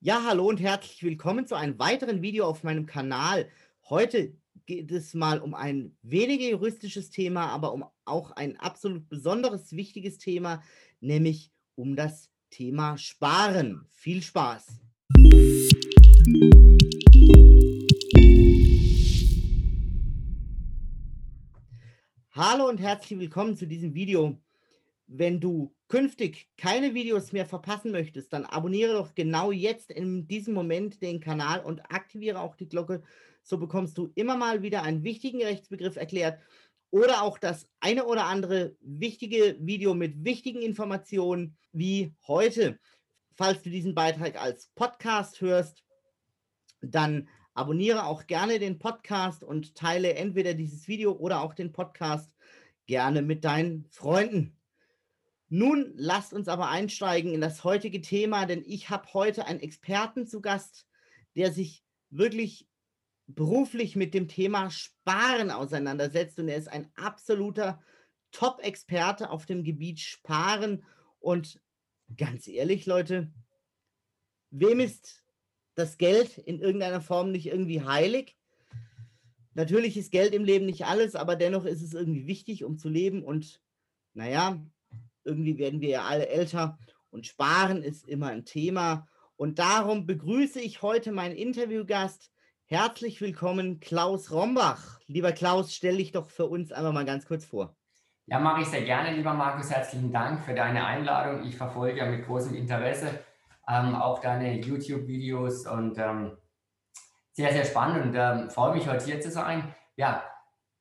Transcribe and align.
Ja, 0.00 0.22
hallo 0.24 0.46
und 0.48 0.60
herzlich 0.60 1.02
willkommen 1.02 1.48
zu 1.48 1.56
einem 1.56 1.76
weiteren 1.80 2.22
Video 2.22 2.46
auf 2.46 2.62
meinem 2.62 2.86
Kanal. 2.86 3.50
Heute 3.88 4.32
geht 4.64 4.92
es 4.92 5.12
mal 5.12 5.40
um 5.40 5.54
ein 5.54 5.98
weniger 6.02 6.48
juristisches 6.50 7.10
Thema, 7.10 7.48
aber 7.48 7.72
um 7.72 7.84
auch 8.04 8.30
ein 8.30 8.56
absolut 8.58 9.08
besonderes, 9.08 9.72
wichtiges 9.72 10.18
Thema, 10.18 10.62
nämlich 11.00 11.50
um 11.74 11.96
das 11.96 12.30
Thema 12.50 12.96
Sparen. 12.96 13.88
Viel 13.90 14.22
Spaß! 14.22 14.78
Hallo 22.30 22.68
und 22.68 22.78
herzlich 22.78 23.18
willkommen 23.18 23.56
zu 23.56 23.66
diesem 23.66 23.94
Video. 23.94 24.40
Wenn 25.10 25.40
du 25.40 25.74
künftig 25.88 26.50
keine 26.58 26.92
Videos 26.92 27.32
mehr 27.32 27.46
verpassen 27.46 27.90
möchtest, 27.92 28.30
dann 28.34 28.44
abonniere 28.44 28.92
doch 28.92 29.14
genau 29.14 29.50
jetzt 29.52 29.90
in 29.90 30.28
diesem 30.28 30.52
Moment 30.52 31.00
den 31.00 31.18
Kanal 31.18 31.60
und 31.60 31.80
aktiviere 31.90 32.40
auch 32.40 32.54
die 32.54 32.68
Glocke. 32.68 33.02
So 33.42 33.56
bekommst 33.56 33.96
du 33.96 34.12
immer 34.14 34.36
mal 34.36 34.62
wieder 34.62 34.82
einen 34.82 35.04
wichtigen 35.04 35.42
Rechtsbegriff 35.42 35.96
erklärt 35.96 36.38
oder 36.90 37.22
auch 37.22 37.38
das 37.38 37.66
eine 37.80 38.04
oder 38.04 38.26
andere 38.26 38.76
wichtige 38.80 39.56
Video 39.60 39.94
mit 39.94 40.24
wichtigen 40.24 40.60
Informationen 40.60 41.56
wie 41.72 42.14
heute. 42.26 42.78
Falls 43.34 43.62
du 43.62 43.70
diesen 43.70 43.94
Beitrag 43.94 44.38
als 44.38 44.68
Podcast 44.74 45.40
hörst, 45.40 45.84
dann 46.82 47.28
abonniere 47.54 48.04
auch 48.04 48.26
gerne 48.26 48.58
den 48.58 48.78
Podcast 48.78 49.42
und 49.42 49.74
teile 49.74 50.16
entweder 50.16 50.52
dieses 50.52 50.86
Video 50.86 51.12
oder 51.12 51.40
auch 51.40 51.54
den 51.54 51.72
Podcast 51.72 52.30
gerne 52.86 53.22
mit 53.22 53.44
deinen 53.44 53.86
Freunden. 53.90 54.57
Nun 55.48 55.92
lasst 55.96 56.32
uns 56.34 56.48
aber 56.48 56.68
einsteigen 56.68 57.32
in 57.32 57.40
das 57.40 57.64
heutige 57.64 58.02
Thema, 58.02 58.44
denn 58.44 58.62
ich 58.66 58.90
habe 58.90 59.12
heute 59.14 59.46
einen 59.46 59.60
Experten 59.60 60.26
zu 60.26 60.42
Gast, 60.42 60.86
der 61.36 61.52
sich 61.52 61.84
wirklich 62.10 62.68
beruflich 63.26 63.96
mit 63.96 64.14
dem 64.14 64.28
Thema 64.28 64.70
Sparen 64.70 65.50
auseinandersetzt. 65.50 66.38
Und 66.38 66.48
er 66.48 66.56
ist 66.56 66.68
ein 66.68 66.90
absoluter 66.96 67.80
Top-Experte 68.30 69.30
auf 69.30 69.46
dem 69.46 69.64
Gebiet 69.64 70.00
Sparen. 70.00 70.84
Und 71.18 71.60
ganz 72.16 72.46
ehrlich, 72.46 72.86
Leute, 72.86 73.30
wem 74.50 74.80
ist 74.80 75.24
das 75.74 75.96
Geld 75.96 76.38
in 76.38 76.60
irgendeiner 76.60 77.00
Form 77.00 77.30
nicht 77.30 77.46
irgendwie 77.46 77.82
heilig? 77.82 78.36
Natürlich 79.54 79.96
ist 79.96 80.12
Geld 80.12 80.34
im 80.34 80.44
Leben 80.44 80.66
nicht 80.66 80.84
alles, 80.84 81.14
aber 81.14 81.36
dennoch 81.36 81.64
ist 81.64 81.82
es 81.82 81.94
irgendwie 81.94 82.26
wichtig, 82.26 82.64
um 82.64 82.78
zu 82.78 82.88
leben. 82.88 83.22
Und 83.22 83.62
naja, 84.14 84.64
irgendwie 85.28 85.58
werden 85.58 85.80
wir 85.80 85.90
ja 85.90 86.02
alle 86.04 86.28
älter 86.28 86.78
und 87.10 87.26
Sparen 87.26 87.82
ist 87.82 88.08
immer 88.08 88.28
ein 88.28 88.44
Thema. 88.44 89.06
Und 89.36 89.58
darum 89.58 90.06
begrüße 90.06 90.60
ich 90.60 90.82
heute 90.82 91.12
meinen 91.12 91.36
Interviewgast. 91.36 92.32
Herzlich 92.64 93.20
willkommen, 93.20 93.78
Klaus 93.78 94.32
Rombach. 94.32 94.98
Lieber 95.06 95.32
Klaus, 95.32 95.74
stell 95.74 95.98
dich 95.98 96.12
doch 96.12 96.30
für 96.30 96.46
uns 96.46 96.72
einfach 96.72 96.92
mal 96.92 97.04
ganz 97.04 97.26
kurz 97.26 97.44
vor. 97.44 97.76
Ja, 98.26 98.38
mache 98.40 98.62
ich 98.62 98.68
sehr 98.68 98.82
gerne, 98.82 99.14
lieber 99.16 99.32
Markus. 99.32 99.70
Herzlichen 99.70 100.12
Dank 100.12 100.44
für 100.44 100.54
deine 100.54 100.84
Einladung. 100.84 101.46
Ich 101.46 101.56
verfolge 101.56 101.98
ja 101.98 102.06
mit 102.06 102.26
großem 102.26 102.54
Interesse 102.54 103.20
ähm, 103.68 103.94
auch 103.94 104.20
deine 104.20 104.58
YouTube-Videos 104.60 105.66
und 105.66 105.98
ähm, 105.98 106.36
sehr, 107.32 107.52
sehr 107.52 107.64
spannend 107.64 108.06
und 108.06 108.14
ähm, 108.16 108.50
freue 108.50 108.74
mich, 108.74 108.88
heute 108.88 109.04
hier 109.04 109.20
zu 109.20 109.30
sein. 109.30 109.74
Ja, 109.96 110.24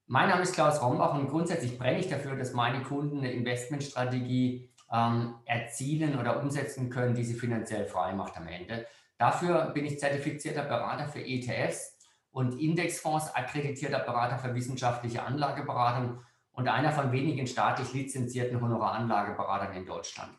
mein 0.07 0.29
Name 0.29 0.41
ist 0.41 0.53
Klaus 0.53 0.81
Rombach 0.81 1.13
und 1.13 1.27
grundsätzlich 1.27 1.77
brenne 1.77 1.99
ich 1.99 2.07
dafür, 2.07 2.35
dass 2.35 2.53
meine 2.53 2.81
Kunden 2.81 3.19
eine 3.19 3.31
Investmentstrategie 3.31 4.69
ähm, 4.91 5.35
erzielen 5.45 6.17
oder 6.17 6.41
umsetzen 6.41 6.89
können, 6.89 7.13
die 7.13 7.25
sie 7.25 7.33
finanziell 7.33 7.85
frei 7.85 8.13
macht 8.13 8.37
am 8.37 8.47
Ende. 8.47 8.87
Dafür 9.17 9.71
bin 9.71 9.85
ich 9.85 9.99
zertifizierter 9.99 10.63
Berater 10.63 11.09
für 11.09 11.19
ETFs 11.19 11.97
und 12.31 12.59
Indexfonds, 12.59 13.35
akkreditierter 13.35 13.99
Berater 13.99 14.37
für 14.37 14.55
wissenschaftliche 14.55 15.23
Anlageberatung 15.23 16.21
und 16.51 16.67
einer 16.67 16.91
von 16.91 17.11
wenigen 17.11 17.45
staatlich 17.45 17.93
lizenzierten 17.93 18.61
Honoraranlageberatern 18.61 19.75
in 19.75 19.85
Deutschland. 19.85 20.31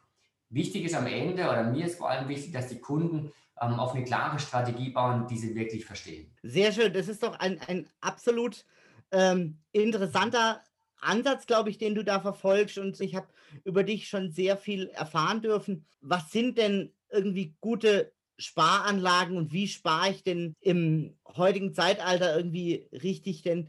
Wichtig 0.48 0.86
ist 0.86 0.94
am 0.94 1.06
Ende, 1.06 1.42
oder 1.44 1.64
mir 1.64 1.84
ist 1.84 1.98
vor 1.98 2.08
allem 2.08 2.28
wichtig, 2.28 2.52
dass 2.52 2.68
die 2.68 2.80
Kunden 2.80 3.32
ähm, 3.60 3.74
auf 3.74 3.94
eine 3.94 4.04
klare 4.04 4.38
Strategie 4.38 4.90
bauen, 4.90 5.26
die 5.26 5.36
sie 5.36 5.54
wirklich 5.54 5.84
verstehen. 5.84 6.32
Sehr 6.42 6.72
schön. 6.72 6.92
Das 6.92 7.08
ist 7.08 7.22
doch 7.22 7.38
ein, 7.38 7.60
ein 7.66 7.86
absolut 8.00 8.64
ähm, 9.12 9.58
interessanter 9.72 10.62
Ansatz, 11.00 11.46
glaube 11.46 11.70
ich, 11.70 11.78
den 11.78 11.94
du 11.94 12.04
da 12.04 12.20
verfolgst. 12.20 12.78
Und 12.78 13.00
ich 13.00 13.14
habe 13.14 13.28
über 13.64 13.84
dich 13.84 14.08
schon 14.08 14.30
sehr 14.30 14.56
viel 14.56 14.88
erfahren 14.88 15.42
dürfen. 15.42 15.86
Was 16.00 16.30
sind 16.30 16.58
denn 16.58 16.92
irgendwie 17.10 17.56
gute 17.60 18.12
Sparanlagen 18.38 19.36
und 19.36 19.52
wie 19.52 19.68
spare 19.68 20.10
ich 20.10 20.22
denn 20.22 20.54
im 20.60 21.18
heutigen 21.26 21.74
Zeitalter 21.74 22.36
irgendwie 22.36 22.88
richtig 22.92 23.42
denn, 23.42 23.68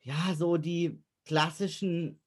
ja, 0.00 0.34
so 0.36 0.56
die 0.56 1.02
klassischen 1.24 2.20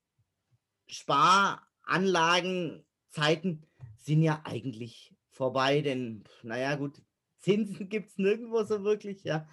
Sparanlagenzeiten 0.88 3.66
sind 3.97 4.22
ja 4.22 4.41
eigentlich 4.46 5.13
vorbei, 5.31 5.81
denn, 5.81 6.23
naja, 6.44 6.75
gut, 6.75 7.02
Zinsen 7.40 7.90
gibt 7.90 8.12
es 8.12 8.17
nirgendwo 8.17 8.63
so 8.63 8.84
wirklich, 8.84 9.23
ja. 9.23 9.47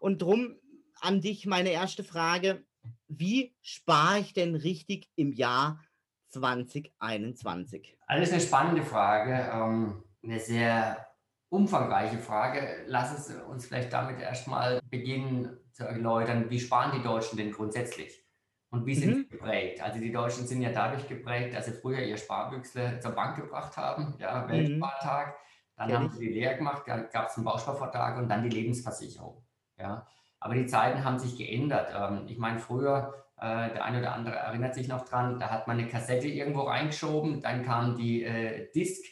Und 0.00 0.22
drum 0.22 0.56
an 1.00 1.20
dich 1.20 1.46
meine 1.46 1.70
erste 1.70 2.04
Frage. 2.04 2.64
Wie 3.08 3.54
spare 3.60 4.20
ich 4.20 4.32
denn 4.32 4.54
richtig 4.54 5.10
im 5.16 5.32
Jahr 5.32 5.82
2021? 6.28 7.96
Alles 8.06 8.32
eine 8.32 8.40
spannende 8.40 8.82
Frage, 8.82 9.50
ähm, 9.52 10.04
eine 10.22 10.40
sehr 10.40 11.06
umfangreiche 11.48 12.18
Frage. 12.18 12.84
Lass 12.86 13.18
es 13.18 13.34
uns 13.42 13.66
vielleicht 13.66 13.92
damit 13.92 14.20
erstmal 14.20 14.80
beginnen 14.90 15.58
zu 15.72 15.84
erläutern, 15.84 16.50
wie 16.50 16.60
sparen 16.60 16.92
die 16.96 17.02
Deutschen 17.02 17.36
denn 17.36 17.52
grundsätzlich? 17.52 18.24
Und 18.70 18.84
wie 18.84 18.94
sind 18.94 19.10
mhm. 19.10 19.16
sie 19.16 19.28
geprägt? 19.28 19.80
Also 19.80 19.98
die 19.98 20.12
Deutschen 20.12 20.46
sind 20.46 20.60
ja 20.60 20.70
dadurch 20.70 21.08
geprägt, 21.08 21.54
dass 21.54 21.66
sie 21.66 21.72
früher 21.72 22.00
ihr 22.00 22.18
Sparbüchsle 22.18 23.00
zur 23.00 23.12
Bank 23.12 23.36
gebracht 23.36 23.76
haben, 23.76 24.14
ja, 24.18 24.42
mhm. 24.42 24.50
Weltspartag. 24.50 25.36
Dann 25.76 25.92
haben 25.92 26.10
sie 26.10 26.18
die 26.18 26.32
leer 26.32 26.56
gemacht, 26.56 26.84
gab 26.84 27.28
es 27.28 27.36
einen 27.36 27.44
Bausparvertrag 27.44 28.18
und 28.18 28.28
dann 28.28 28.42
die 28.42 28.48
Lebensversicherung. 28.48 29.46
Ja. 29.78 30.06
Aber 30.40 30.54
die 30.54 30.66
Zeiten 30.66 31.04
haben 31.04 31.18
sich 31.18 31.36
geändert. 31.36 31.92
Ähm, 31.96 32.24
ich 32.26 32.38
meine, 32.38 32.58
früher, 32.58 33.14
äh, 33.36 33.70
der 33.72 33.84
eine 33.84 34.00
oder 34.00 34.14
andere 34.14 34.36
erinnert 34.36 34.74
sich 34.74 34.88
noch 34.88 35.04
dran, 35.04 35.38
da 35.38 35.50
hat 35.50 35.66
man 35.66 35.78
eine 35.78 35.88
Kassette 35.88 36.28
irgendwo 36.28 36.62
reingeschoben, 36.62 37.40
dann 37.40 37.64
kam 37.64 37.96
die 37.96 38.24
äh, 38.24 38.70
Disk 38.72 39.04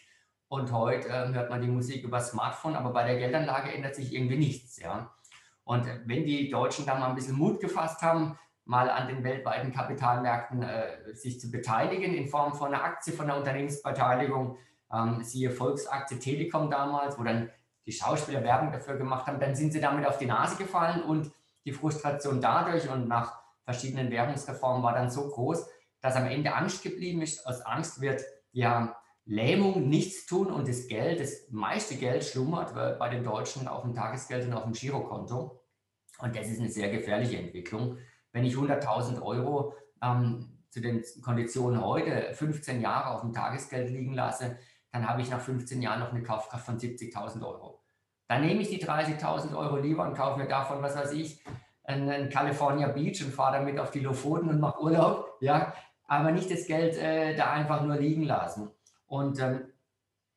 und 0.49 0.73
heute 0.73 1.09
äh, 1.09 1.29
hört 1.33 1.51
man 1.51 1.61
die 1.61 1.69
Musik 1.69 2.05
über 2.05 2.21
Smartphone, 2.21 2.77
aber 2.77 2.91
bei 2.91 3.05
der 3.05 3.19
Geldanlage 3.19 3.73
ändert 3.73 3.95
sich 3.95 4.15
irgendwie 4.15 4.39
nichts. 4.39 4.81
Und 5.65 5.87
wenn 6.05 6.25
die 6.25 6.49
Deutschen 6.49 6.87
da 6.87 6.97
mal 6.97 7.09
ein 7.09 7.17
bisschen 7.17 7.37
Mut 7.37 7.61
gefasst 7.61 8.03
haben, 8.03 8.39
mal 8.67 8.91
an 8.91 9.09
den 9.09 9.25
weltweiten 9.25 9.73
Kapitalmärkten 9.73 10.63
äh, 10.63 11.15
sich 11.15 11.41
zu 11.41 11.51
beteiligen 11.51 12.15
in 12.15 12.29
Form 12.29 12.55
von 12.55 12.75
einer 12.75 12.83
Aktie, 12.83 13.13
von 13.13 13.27
einer 13.27 13.39
Unternehmensbeteiligung, 13.39 14.59
ähm, 14.93 15.23
siehe 15.23 15.51
Volksaktie 15.51 16.19
Telekom 16.19 16.71
damals, 16.71 17.19
wo 17.19 17.23
dann 17.23 17.51
die 17.87 17.93
Schauspieler 17.93 18.43
Werbung 18.43 18.73
dafür 18.73 18.97
gemacht 18.97 19.27
haben, 19.27 19.41
dann 19.41 19.55
sind 19.55 19.73
sie 19.73 19.81
damit 19.81 20.07
auf 20.07 20.19
die 20.19 20.27
Nase 20.27 20.57
gefallen 20.57 21.03
und 21.03 21.31
die 21.65 21.73
Frustration 21.73 22.41
dadurch 22.41 22.89
und 22.91 23.09
nach 23.09 23.41
verschiedenen 23.65 24.11
Währungsreformen 24.11 24.83
war 24.83 24.95
dann 24.95 25.11
so 25.11 25.29
groß, 25.29 25.67
dass 26.01 26.17
am 26.17 26.27
Ende 26.27 26.55
Angst 26.55 26.83
geblieben 26.83 27.23
ist. 27.23 27.47
Aus 27.47 27.61
Angst 27.63 28.01
wird 28.01 28.23
ja 28.53 28.97
Lähmung, 29.25 29.89
nichts 29.89 30.27
tun 30.27 30.49
und 30.49 30.69
das 30.69 30.87
Geld, 30.87 31.21
das 31.21 31.49
meiste 31.51 31.97
Geld 31.97 32.25
schlummert 32.25 32.75
bei 32.99 33.09
den 33.09 33.25
Deutschen 33.25 33.67
auf 33.67 33.83
dem 33.83 33.95
Tagesgeld 33.95 34.47
und 34.47 34.53
auf 34.53 34.63
dem 34.63 34.73
Girokonto. 34.73 35.61
Und 36.19 36.37
das 36.37 36.49
ist 36.49 36.61
eine 36.61 36.71
sehr 36.71 36.91
gefährliche 36.91 37.37
Entwicklung. 37.37 37.99
Wenn 38.33 38.45
ich 38.45 38.55
100.000 38.55 39.21
Euro 39.21 39.75
ähm, 40.01 40.63
zu 40.71 40.81
den 40.81 41.03
Konditionen 41.23 41.85
heute 41.85 42.35
15 42.35 42.81
Jahre 42.81 43.11
auf 43.11 43.23
dem 43.23 43.33
Tagesgeld 43.33 43.91
liegen 43.91 44.15
lasse, 44.15 44.59
dann 44.93 45.09
habe 45.09 45.23
ich 45.23 45.31
nach 45.31 45.41
15 45.41 45.83
Jahren 45.83 46.01
noch 46.01 46.13
eine 46.13 46.23
Kaufkraft 46.23 46.65
von 46.65 46.79
70.000 46.79 47.45
Euro. 47.45 47.76
Dann 48.29 48.45
nehme 48.45 48.61
ich 48.61 48.71
die 48.71 48.85
30.000 48.85 49.57
Euro 49.57 49.77
lieber 49.77 50.05
und 50.05 50.15
kaufe 50.15 50.39
mir 50.39 50.49
davon, 50.49 50.83
was 50.83 50.97
weiß 50.97 51.13
ich, 51.13 51.41
einen 51.85 52.29
California 52.29 52.89
Beach 52.89 53.25
und 53.25 53.33
fahre 53.33 53.59
damit 53.59 53.79
auf 53.79 53.91
die 53.91 54.01
Lofoten 54.01 54.49
und 54.49 54.61
mache 54.61 54.83
Urlaub, 54.83 55.37
ja, 55.41 55.73
aber 56.09 56.33
nicht 56.33 56.51
das 56.51 56.67
Geld 56.67 56.97
äh, 56.97 57.37
da 57.37 57.53
einfach 57.53 57.83
nur 57.83 57.97
liegen 57.97 58.25
lassen. 58.25 58.71
Und 59.07 59.39
ähm, 59.41 59.73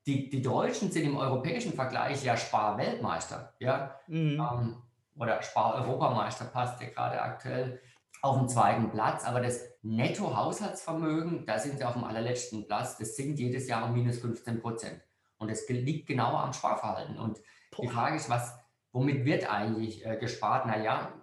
die, 0.05 0.29
die 0.29 0.41
Deutschen 0.41 0.91
sind 0.91 1.05
im 1.05 1.17
europäischen 1.17 1.73
Vergleich 1.73 2.23
ja 2.23 2.37
Spar-Weltmeister, 2.37 3.53
ja, 3.59 3.95
mhm. 4.07 4.39
ähm, 4.39 4.81
oder 5.17 5.41
Spar-Europameister 5.41 6.45
passt 6.45 6.81
ja 6.81 6.89
gerade 6.89 7.21
aktuell 7.21 7.81
auf 8.21 8.37
dem 8.37 8.47
zweiten 8.47 8.91
Platz, 8.91 9.25
aber 9.25 9.41
das 9.41 9.61
Netto-Haushaltsvermögen, 9.81 11.45
da 11.45 11.57
sind 11.57 11.77
sie 11.77 11.83
auf 11.83 11.93
dem 11.93 12.03
allerletzten 12.03 12.67
Platz, 12.67 12.97
das 12.97 13.15
sinkt 13.15 13.39
jedes 13.39 13.67
Jahr 13.67 13.85
um 13.85 13.93
minus 13.93 14.19
15 14.19 14.61
Prozent. 14.61 15.01
Und 15.37 15.49
es 15.49 15.67
liegt 15.69 16.07
genau 16.07 16.35
am 16.35 16.53
Sparverhalten. 16.53 17.17
Und. 17.17 17.39
Die 17.81 17.87
Frage 17.87 18.15
ist, 18.15 18.29
was, 18.29 18.57
womit 18.91 19.25
wird 19.25 19.49
eigentlich 19.49 20.05
äh, 20.05 20.17
gespart? 20.17 20.65
Naja, 20.65 21.13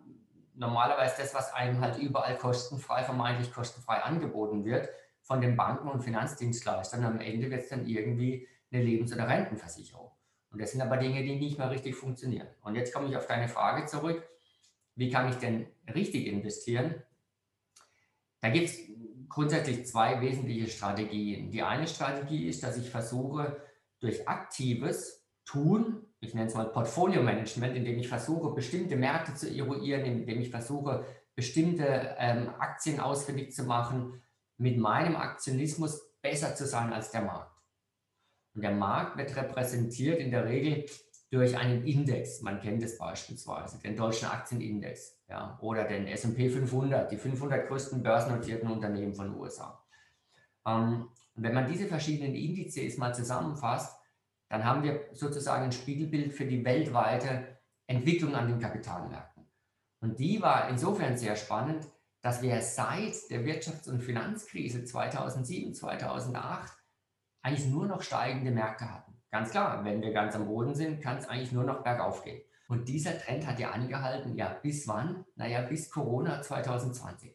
normalerweise 0.54 1.14
das, 1.18 1.34
was 1.34 1.52
einem 1.52 1.80
halt 1.80 1.98
überall 1.98 2.36
kostenfrei, 2.36 3.04
vermeintlich 3.04 3.52
kostenfrei 3.52 4.02
angeboten 4.02 4.64
wird 4.64 4.88
von 5.22 5.40
den 5.40 5.56
Banken 5.56 5.88
und 5.88 6.02
Finanzdienstleistern. 6.02 7.04
Am 7.04 7.20
Ende 7.20 7.50
wird 7.50 7.62
es 7.62 7.68
dann 7.68 7.86
irgendwie 7.86 8.46
eine 8.72 8.82
Lebens- 8.82 9.12
oder 9.12 9.28
Rentenversicherung. 9.28 10.10
Und 10.50 10.60
das 10.60 10.72
sind 10.72 10.80
aber 10.80 10.96
Dinge, 10.96 11.22
die 11.22 11.36
nicht 11.36 11.58
mehr 11.58 11.70
richtig 11.70 11.96
funktionieren. 11.96 12.48
Und 12.62 12.76
jetzt 12.76 12.94
komme 12.94 13.08
ich 13.08 13.16
auf 13.16 13.26
deine 13.26 13.48
Frage 13.48 13.86
zurück. 13.86 14.26
Wie 14.94 15.10
kann 15.10 15.28
ich 15.28 15.36
denn 15.36 15.66
richtig 15.92 16.26
investieren? 16.26 17.02
Da 18.40 18.48
gibt 18.48 18.68
es 18.68 18.78
grundsätzlich 19.28 19.86
zwei 19.86 20.20
wesentliche 20.20 20.68
Strategien. 20.68 21.50
Die 21.50 21.62
eine 21.62 21.86
Strategie 21.86 22.48
ist, 22.48 22.62
dass 22.62 22.78
ich 22.78 22.88
versuche, 22.88 23.60
durch 24.00 24.28
aktives 24.28 25.26
Tun, 25.44 26.05
ich 26.26 26.34
nenne 26.34 26.48
es 26.48 26.54
mal 26.54 26.68
Portfolio-Management, 26.68 27.76
indem 27.76 27.98
ich 27.98 28.08
versuche, 28.08 28.50
bestimmte 28.50 28.96
Märkte 28.96 29.34
zu 29.34 29.48
eruieren, 29.48 30.04
indem 30.04 30.40
ich 30.40 30.50
versuche, 30.50 31.04
bestimmte 31.34 32.16
ähm, 32.18 32.50
Aktien 32.58 33.00
ausfindig 33.00 33.52
zu 33.52 33.64
machen, 33.64 34.22
mit 34.58 34.78
meinem 34.78 35.16
Aktionismus 35.16 36.02
besser 36.20 36.54
zu 36.54 36.66
sein 36.66 36.92
als 36.92 37.10
der 37.10 37.22
Markt. 37.22 37.62
Und 38.54 38.62
der 38.62 38.72
Markt 38.72 39.18
wird 39.18 39.36
repräsentiert 39.36 40.18
in 40.18 40.30
der 40.30 40.46
Regel 40.46 40.86
durch 41.30 41.56
einen 41.56 41.84
Index. 41.84 42.40
Man 42.40 42.60
kennt 42.60 42.82
es 42.82 42.96
beispielsweise, 42.96 43.78
den 43.80 43.96
deutschen 43.96 44.28
Aktienindex 44.28 45.18
ja, 45.28 45.58
oder 45.60 45.84
den 45.84 46.06
S&P 46.06 46.48
500, 46.48 47.10
die 47.10 47.18
500 47.18 47.68
größten 47.68 48.02
börsennotierten 48.02 48.70
Unternehmen 48.70 49.14
von 49.14 49.30
den 49.30 49.40
USA. 49.40 49.84
Ähm, 50.66 51.08
wenn 51.34 51.52
man 51.52 51.70
diese 51.70 51.86
verschiedenen 51.86 52.34
Indizes 52.34 52.96
mal 52.96 53.14
zusammenfasst, 53.14 53.95
dann 54.48 54.64
haben 54.64 54.82
wir 54.82 55.08
sozusagen 55.12 55.64
ein 55.64 55.72
Spiegelbild 55.72 56.32
für 56.32 56.46
die 56.46 56.64
weltweite 56.64 57.58
Entwicklung 57.86 58.34
an 58.34 58.48
den 58.48 58.60
Kapitalmärkten. 58.60 59.44
Und 60.00 60.18
die 60.20 60.40
war 60.40 60.68
insofern 60.68 61.16
sehr 61.16 61.36
spannend, 61.36 61.86
dass 62.20 62.42
wir 62.42 62.60
seit 62.60 63.14
der 63.30 63.44
Wirtschafts- 63.44 63.88
und 63.88 64.02
Finanzkrise 64.02 64.84
2007, 64.84 65.74
2008 65.74 66.72
eigentlich 67.42 67.66
nur 67.66 67.86
noch 67.86 68.02
steigende 68.02 68.50
Märkte 68.50 68.92
hatten. 68.92 69.12
Ganz 69.30 69.50
klar, 69.50 69.84
wenn 69.84 70.02
wir 70.02 70.12
ganz 70.12 70.34
am 70.34 70.46
Boden 70.46 70.74
sind, 70.74 71.00
kann 71.00 71.18
es 71.18 71.28
eigentlich 71.28 71.52
nur 71.52 71.64
noch 71.64 71.82
bergauf 71.82 72.24
gehen. 72.24 72.42
Und 72.68 72.88
dieser 72.88 73.16
Trend 73.18 73.46
hat 73.46 73.60
ja 73.60 73.70
angehalten, 73.70 74.36
ja, 74.36 74.48
bis 74.48 74.88
wann? 74.88 75.24
Naja, 75.36 75.62
bis 75.62 75.90
Corona 75.90 76.42
2020. 76.42 77.32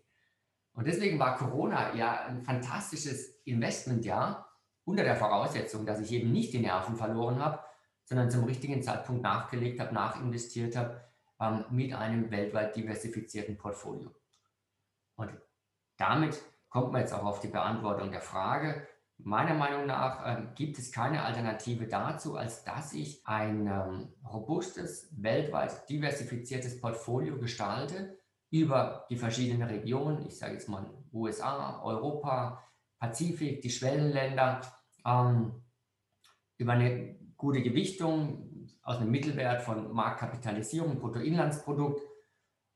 Und 0.73 0.87
deswegen 0.87 1.19
war 1.19 1.37
Corona 1.37 1.93
ja 1.95 2.25
ein 2.25 2.43
fantastisches 2.43 3.35
Investmentjahr 3.45 4.50
unter 4.85 5.03
der 5.03 5.15
Voraussetzung, 5.15 5.85
dass 5.85 5.99
ich 5.99 6.11
eben 6.11 6.31
nicht 6.31 6.53
die 6.53 6.59
Nerven 6.59 6.95
verloren 6.95 7.39
habe, 7.39 7.59
sondern 8.05 8.29
zum 8.29 8.43
richtigen 8.43 8.81
Zeitpunkt 8.81 9.21
nachgelegt 9.21 9.79
habe, 9.79 9.93
nachinvestiert 9.93 10.75
habe 10.75 11.01
ähm, 11.39 11.65
mit 11.69 11.93
einem 11.93 12.29
weltweit 12.31 12.75
diversifizierten 12.75 13.57
Portfolio. 13.57 14.11
Und 15.15 15.31
damit 15.97 16.41
kommt 16.69 16.91
man 16.91 17.01
jetzt 17.01 17.13
auch 17.13 17.25
auf 17.25 17.39
die 17.39 17.47
Beantwortung 17.47 18.11
der 18.11 18.21
Frage. 18.21 18.87
Meiner 19.17 19.53
Meinung 19.53 19.85
nach 19.85 20.25
äh, 20.25 20.41
gibt 20.55 20.79
es 20.79 20.91
keine 20.91 21.23
Alternative 21.23 21.87
dazu, 21.87 22.37
als 22.37 22.63
dass 22.63 22.93
ich 22.93 23.25
ein 23.25 23.67
ähm, 23.67 24.13
robustes, 24.27 25.09
weltweit 25.15 25.87
diversifiziertes 25.89 26.81
Portfolio 26.81 27.37
gestalte 27.37 28.17
über 28.49 29.05
die 29.09 29.17
verschiedenen 29.17 29.67
Regionen, 29.67 30.25
ich 30.25 30.37
sage 30.37 30.53
jetzt 30.53 30.67
mal 30.67 30.89
USA, 31.13 31.81
Europa, 31.83 32.63
Pazifik, 33.01 33.61
die 33.61 33.71
Schwellenländer, 33.71 34.61
ähm, 35.05 35.63
über 36.57 36.73
eine 36.73 37.15
gute 37.35 37.63
Gewichtung 37.63 38.69
aus 38.83 38.97
einem 38.97 39.09
Mittelwert 39.09 39.63
von 39.63 39.91
Marktkapitalisierung, 39.91 40.99
Bruttoinlandsprodukt 40.99 41.99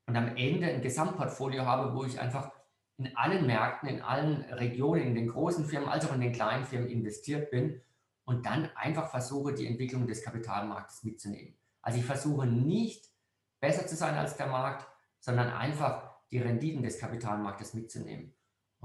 und 0.07 0.15
am 0.15 0.35
Ende 0.35 0.67
ein 0.67 0.81
Gesamtportfolio 0.81 1.65
habe, 1.65 1.95
wo 1.95 2.03
ich 2.03 2.19
einfach 2.19 2.51
in 2.97 3.15
allen 3.15 3.45
Märkten, 3.45 3.87
in 3.87 4.01
allen 4.01 4.41
Regionen, 4.45 5.03
in 5.03 5.15
den 5.15 5.27
großen 5.27 5.65
Firmen 5.65 5.89
als 5.89 6.09
auch 6.09 6.15
in 6.15 6.21
den 6.21 6.31
kleinen 6.31 6.65
Firmen 6.65 6.89
investiert 6.89 7.51
bin 7.51 7.81
und 8.23 8.47
dann 8.47 8.69
einfach 8.75 9.11
versuche, 9.11 9.53
die 9.53 9.67
Entwicklung 9.67 10.07
des 10.07 10.23
Kapitalmarktes 10.23 11.03
mitzunehmen. 11.03 11.55
Also 11.83 11.99
ich 11.99 12.05
versuche 12.05 12.47
nicht 12.47 13.11
besser 13.59 13.85
zu 13.85 13.95
sein 13.95 14.15
als 14.15 14.37
der 14.37 14.47
Markt, 14.47 14.87
sondern 15.19 15.49
einfach 15.49 16.15
die 16.31 16.39
Renditen 16.39 16.81
des 16.81 16.97
Kapitalmarktes 16.97 17.75
mitzunehmen. 17.75 18.34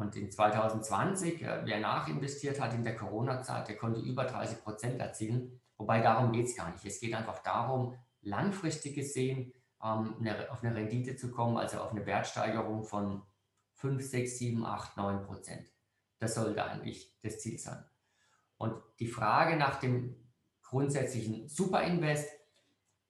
Und 0.00 0.16
in 0.16 0.30
2020, 0.30 1.42
äh, 1.42 1.60
wer 1.64 1.78
nachinvestiert 1.78 2.58
hat 2.58 2.72
in 2.72 2.84
der 2.84 2.96
Corona-Zeit, 2.96 3.68
der 3.68 3.76
konnte 3.76 4.00
über 4.00 4.24
30 4.24 4.64
Prozent 4.64 4.98
erzielen. 4.98 5.60
Wobei 5.76 6.00
darum 6.00 6.32
geht 6.32 6.46
es 6.46 6.56
gar 6.56 6.72
nicht. 6.72 6.84
Es 6.86 7.00
geht 7.00 7.12
einfach 7.14 7.40
darum, 7.40 7.94
langfristig 8.22 8.94
gesehen 8.94 9.52
ähm, 9.84 10.16
eine, 10.18 10.50
auf 10.50 10.64
eine 10.64 10.74
Rendite 10.74 11.16
zu 11.16 11.30
kommen, 11.30 11.58
also 11.58 11.80
auf 11.80 11.90
eine 11.90 12.06
Wertsteigerung 12.06 12.82
von 12.82 13.22
5, 13.74 14.02
6, 14.02 14.38
7, 14.38 14.64
8, 14.64 14.96
9 14.96 15.22
Prozent. 15.22 15.70
Das 16.18 16.34
sollte 16.34 16.64
eigentlich 16.64 17.14
das 17.22 17.38
Ziel 17.38 17.58
sein. 17.58 17.84
Und 18.56 18.74
die 19.00 19.06
Frage 19.06 19.56
nach 19.56 19.80
dem 19.80 20.16
grundsätzlichen 20.62 21.46
Superinvest, 21.46 22.26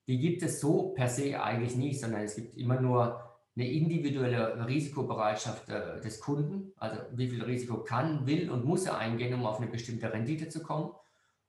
die 0.09 0.19
gibt 0.19 0.43
es 0.43 0.61
so 0.61 0.89
per 0.89 1.09
se 1.09 1.41
eigentlich 1.41 1.77
nicht, 1.77 2.01
sondern 2.01 2.23
es 2.23 2.35
gibt 2.35 2.57
immer 2.57 2.81
nur 2.81 3.40
eine 3.61 3.71
individuelle 3.71 4.67
Risikobereitschaft 4.67 5.69
äh, 5.69 6.01
des 6.01 6.21
Kunden, 6.21 6.73
also 6.77 7.01
wie 7.13 7.29
viel 7.29 7.43
Risiko 7.43 7.83
kann, 7.85 8.27
will 8.27 8.51
und 8.51 8.65
muss 8.65 8.87
er 8.87 8.99
eingehen, 8.99 9.35
um 9.35 9.47
auf 9.47 9.59
eine 9.59 9.71
bestimmte 9.71 10.13
Rendite 10.13 10.49
zu 10.49 10.63
kommen. 10.63 10.93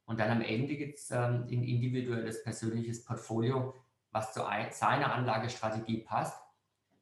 Und 0.06 0.20
dann 0.20 0.30
am 0.30 0.42
Ende 0.42 0.76
gibt 0.76 1.00
es 1.00 1.10
ähm, 1.12 1.46
ein 1.50 1.64
individuelles 1.64 2.44
persönliches 2.44 3.06
Portfolio, 3.06 3.76
was 4.12 4.34
zu 4.34 4.46
ein, 4.46 4.68
seiner 4.72 5.14
Anlagestrategie 5.14 6.00
passt. 6.00 6.38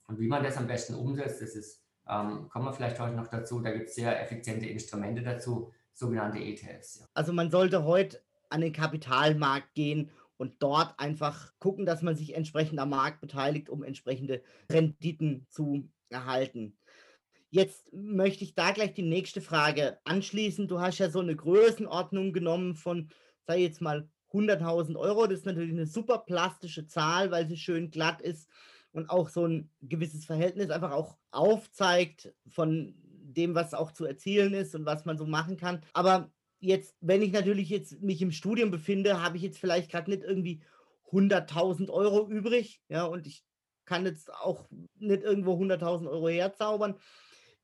Und 0.08 0.20
wie 0.20 0.28
man 0.28 0.44
das 0.44 0.58
am 0.58 0.68
besten 0.68 0.96
umsetzt, 0.96 1.42
das 1.42 1.56
ist 1.56 1.84
ähm, 2.10 2.50
kommen 2.50 2.66
wir 2.66 2.74
vielleicht 2.74 3.00
heute 3.00 3.16
noch 3.16 3.28
dazu. 3.28 3.60
Da 3.60 3.72
gibt 3.72 3.90
es 3.90 3.96
sehr 3.96 4.22
effiziente 4.22 4.66
Instrumente 4.66 5.22
dazu, 5.22 5.72
sogenannte 5.94 6.40
ETFs. 6.40 7.00
Ja. 7.00 7.06
Also 7.14 7.34
man 7.34 7.52
sollte 7.52 7.84
heute 7.84 8.22
an 8.50 8.62
den 8.62 8.74
Kapitalmarkt 8.74 9.76
gehen 9.76 10.10
und 10.40 10.64
dort 10.64 10.98
einfach 10.98 11.52
gucken, 11.60 11.86
dass 11.86 12.02
man 12.02 12.16
sich 12.16 12.34
entsprechend 12.34 12.80
am 12.80 12.92
Markt 12.92 13.20
beteiligt, 13.20 13.70
um 13.70 13.84
entsprechende 13.84 14.42
Renditen 14.72 15.46
zu 15.50 15.90
erhalten. 16.10 16.78
Jetzt 17.50 17.92
möchte 17.92 18.46
ich 18.46 18.56
da 18.56 18.72
gleich 18.72 18.94
die 18.94 19.02
nächste 19.02 19.42
Frage 19.42 20.00
anschließen. 20.06 20.68
Du 20.68 20.80
hast 20.80 21.00
ja 21.00 21.10
so 21.10 21.20
eine 21.20 21.36
Größenordnung 21.36 22.32
genommen 22.32 22.76
von, 22.76 23.10
sei 23.48 23.60
jetzt 23.60 23.82
mal 23.82 24.08
100.000 24.32 24.96
Euro. 24.96 25.28
Das 25.28 25.40
ist 25.40 25.46
natürlich 25.46 25.74
eine 25.74 25.88
super 25.88 26.20
plastische 26.20 26.88
Zahl, 26.88 27.32
weil 27.32 27.48
sie 27.48 27.58
schön 27.58 27.92
glatt 27.92 28.22
ist 28.22 28.50
und 28.92 29.10
auch 29.10 29.28
so 29.28 29.46
ein 29.46 29.70
gewisses 29.82 30.26
Verhältnis 30.26 30.70
einfach 30.70 30.92
auch 30.92 31.18
aufzeigt 31.32 32.34
von 32.48 32.96
dem, 33.04 33.56
was 33.56 33.74
auch 33.74 33.92
zu 33.92 34.06
erzielen 34.06 34.54
ist 34.54 34.74
und 34.74 34.86
was 34.86 35.04
man 35.04 35.18
so 35.18 35.26
machen 35.26 35.58
kann. 35.58 35.82
Aber 35.94 36.32
jetzt, 36.60 36.96
wenn 37.02 37.22
ich 37.22 37.32
natürlich 37.32 37.70
jetzt 37.70 38.02
mich 38.02 38.22
im 38.22 38.32
Studium 38.32 38.72
befinde, 38.72 39.22
habe 39.22 39.38
ich 39.38 39.44
jetzt 39.44 39.60
vielleicht 39.60 39.92
gerade 39.92 40.10
nicht 40.12 40.24
irgendwie 40.24 40.62
100.000 41.12 41.90
Euro 41.90 42.28
übrig, 42.30 42.82
ja, 42.90 43.06
und 43.06 43.26
ich 43.26 43.44
kann 43.86 44.06
jetzt 44.06 44.32
auch 44.32 44.68
nicht 45.00 45.24
irgendwo 45.24 45.54
100.000 45.54 46.08
Euro 46.10 46.30
herzaubern. 46.30 46.96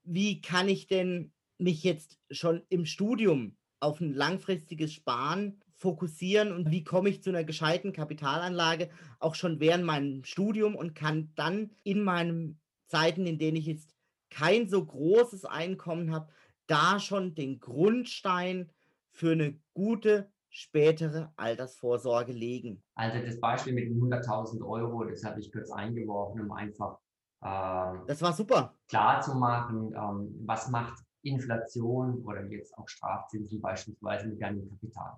Wie 0.03 0.41
kann 0.41 0.67
ich 0.67 0.87
denn 0.87 1.31
mich 1.57 1.83
jetzt 1.83 2.19
schon 2.31 2.63
im 2.69 2.85
Studium 2.85 3.55
auf 3.79 4.01
ein 4.01 4.13
langfristiges 4.13 4.93
Sparen 4.93 5.61
fokussieren 5.75 6.51
und 6.51 6.71
wie 6.71 6.83
komme 6.83 7.09
ich 7.09 7.21
zu 7.21 7.29
einer 7.29 7.43
gescheiten 7.43 7.93
Kapitalanlage 7.93 8.89
auch 9.19 9.35
schon 9.35 9.59
während 9.59 9.83
meinem 9.83 10.23
Studium 10.23 10.75
und 10.75 10.95
kann 10.95 11.31
dann 11.35 11.71
in 11.83 12.03
meinen 12.03 12.59
Zeiten, 12.87 13.27
in 13.27 13.37
denen 13.37 13.57
ich 13.57 13.65
jetzt 13.65 13.93
kein 14.29 14.67
so 14.67 14.83
großes 14.83 15.45
Einkommen 15.45 16.11
habe, 16.11 16.31
da 16.67 16.99
schon 16.99 17.35
den 17.35 17.59
Grundstein 17.59 18.71
für 19.15 19.31
eine 19.31 19.59
gute 19.73 20.31
spätere 20.49 21.33
Altersvorsorge 21.35 22.31
legen. 22.31 22.83
Also 22.95 23.25
das 23.25 23.39
Beispiel 23.39 23.73
mit 23.73 23.85
den 23.85 23.99
100.000 23.99 24.65
Euro, 24.65 25.03
das 25.05 25.23
habe 25.23 25.39
ich 25.39 25.51
kurz 25.51 25.71
eingeworfen, 25.71 26.41
um 26.41 26.51
einfach 26.51 26.99
ähm, 27.43 28.03
das 28.07 28.21
war 28.21 28.33
super. 28.33 28.75
klar 28.87 29.21
zu 29.21 29.35
machen, 29.35 29.93
ähm, 29.95 30.43
was 30.45 30.69
macht 30.69 31.03
Inflation 31.21 32.23
oder 32.25 32.43
jetzt 32.45 32.77
auch 32.77 32.87
Strafzinsen 32.87 33.61
beispielsweise 33.61 34.27
mit 34.27 34.41
deinem 34.41 34.67
Kapital. 34.69 35.17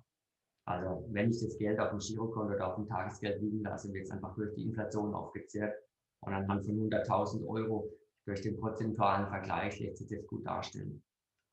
Also 0.66 1.06
wenn 1.10 1.30
ich 1.30 1.40
das 1.40 1.56
Geld 1.56 1.80
auf 1.80 1.90
dem 1.90 1.98
Girokonto 1.98 2.54
oder 2.54 2.68
auf 2.68 2.76
dem 2.76 2.86
Tagesgeld 2.86 3.40
liegen 3.40 3.62
lasse, 3.62 3.92
wird 3.92 4.04
es 4.04 4.10
einfach 4.10 4.34
durch 4.34 4.54
die 4.54 4.64
Inflation 4.64 5.14
aufgezehrt 5.14 5.74
und 6.20 6.34
anhand 6.34 6.66
von 6.66 6.74
100.000 6.90 7.46
Euro 7.46 7.90
durch 8.26 8.42
den 8.42 8.58
prozentualen 8.58 9.28
Vergleich 9.28 9.80
lässt 9.80 9.98
sich 9.98 10.08
das 10.08 10.26
gut 10.26 10.46
darstellen. 10.46 11.02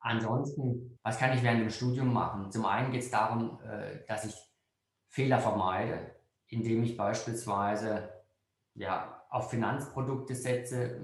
Ansonsten, 0.06 0.98
was 1.04 1.18
kann 1.18 1.34
ich 1.34 1.44
während 1.44 1.62
dem 1.62 1.70
Studium 1.70 2.14
machen? 2.14 2.52
Zum 2.52 2.66
einen 2.66 2.92
geht 2.92 3.04
es 3.04 3.12
darum, 3.12 3.60
äh, 3.64 4.06
dass 4.08 4.26
ich 4.26 4.36
Fehler 5.08 5.40
vermeide, 5.40 6.16
indem 6.48 6.84
ich 6.84 6.96
beispielsweise 6.96 8.10
ja, 8.76 9.24
auf 9.30 9.50
Finanzprodukte 9.50 10.36
setze, 10.36 11.02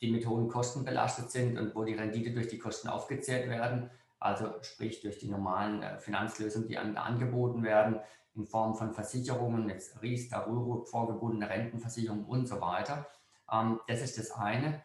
die 0.00 0.10
mit 0.10 0.26
hohen 0.26 0.48
Kosten 0.48 0.84
belastet 0.84 1.30
sind 1.30 1.58
und 1.58 1.74
wo 1.74 1.84
die 1.84 1.94
Rendite 1.94 2.32
durch 2.32 2.48
die 2.48 2.58
Kosten 2.58 2.88
aufgezehrt 2.88 3.48
werden 3.48 3.90
also 4.20 4.52
sprich 4.60 5.00
durch 5.00 5.18
die 5.18 5.28
normalen 5.28 5.82
äh, 5.82 5.98
Finanzlösungen, 5.98 6.68
die 6.68 6.76
angeboten 6.76 7.62
werden, 7.62 7.98
in 8.34 8.46
Form 8.46 8.76
von 8.76 8.92
Versicherungen, 8.92 9.68
jetzt 9.68 10.00
Riester, 10.02 10.46
Rürup, 10.46 10.88
vorgebundene 10.88 11.48
Rentenversicherungen 11.48 12.26
und 12.26 12.46
so 12.46 12.60
weiter. 12.60 13.06
Ähm, 13.50 13.80
das 13.88 14.02
ist 14.02 14.18
das 14.18 14.30
eine. 14.32 14.82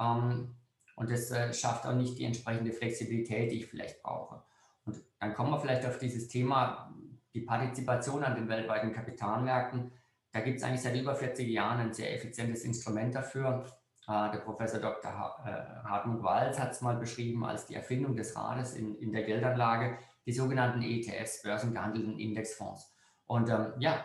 Ähm, 0.00 0.56
und 0.98 1.10
das 1.10 1.30
äh, 1.30 1.54
schafft 1.54 1.86
auch 1.86 1.94
nicht 1.94 2.18
die 2.18 2.24
entsprechende 2.24 2.72
Flexibilität, 2.72 3.52
die 3.52 3.58
ich 3.58 3.66
vielleicht 3.66 4.02
brauche. 4.02 4.42
Und 4.84 5.00
dann 5.20 5.32
kommen 5.32 5.50
wir 5.50 5.60
vielleicht 5.60 5.86
auf 5.86 5.98
dieses 5.98 6.26
Thema 6.26 6.92
die 7.34 7.42
Partizipation 7.42 8.24
an 8.24 8.34
den 8.34 8.48
weltweiten 8.48 8.92
Kapitalmärkten. 8.92 9.92
Da 10.32 10.40
gibt 10.40 10.58
es 10.58 10.64
eigentlich 10.64 10.82
seit 10.82 10.96
über 10.96 11.14
40 11.14 11.48
Jahren 11.48 11.78
ein 11.78 11.92
sehr 11.92 12.12
effizientes 12.14 12.64
Instrument 12.64 13.14
dafür. 13.14 13.64
Äh, 14.08 14.32
der 14.32 14.38
Professor 14.38 14.80
Dr. 14.80 15.10
Äh, 15.46 15.88
Hartmut 15.88 16.22
Walz 16.24 16.58
hat 16.58 16.72
es 16.72 16.80
mal 16.80 16.96
beschrieben 16.96 17.44
als 17.44 17.66
die 17.66 17.76
Erfindung 17.76 18.16
des 18.16 18.34
Rades 18.34 18.74
in, 18.74 18.96
in 18.96 19.12
der 19.12 19.22
Geldanlage, 19.22 19.98
die 20.26 20.32
sogenannten 20.32 20.82
ETFs, 20.82 21.42
börsengehandelten 21.42 22.18
Indexfonds. 22.18 22.92
Und 23.26 23.50
ähm, 23.50 23.74
ja, 23.78 24.04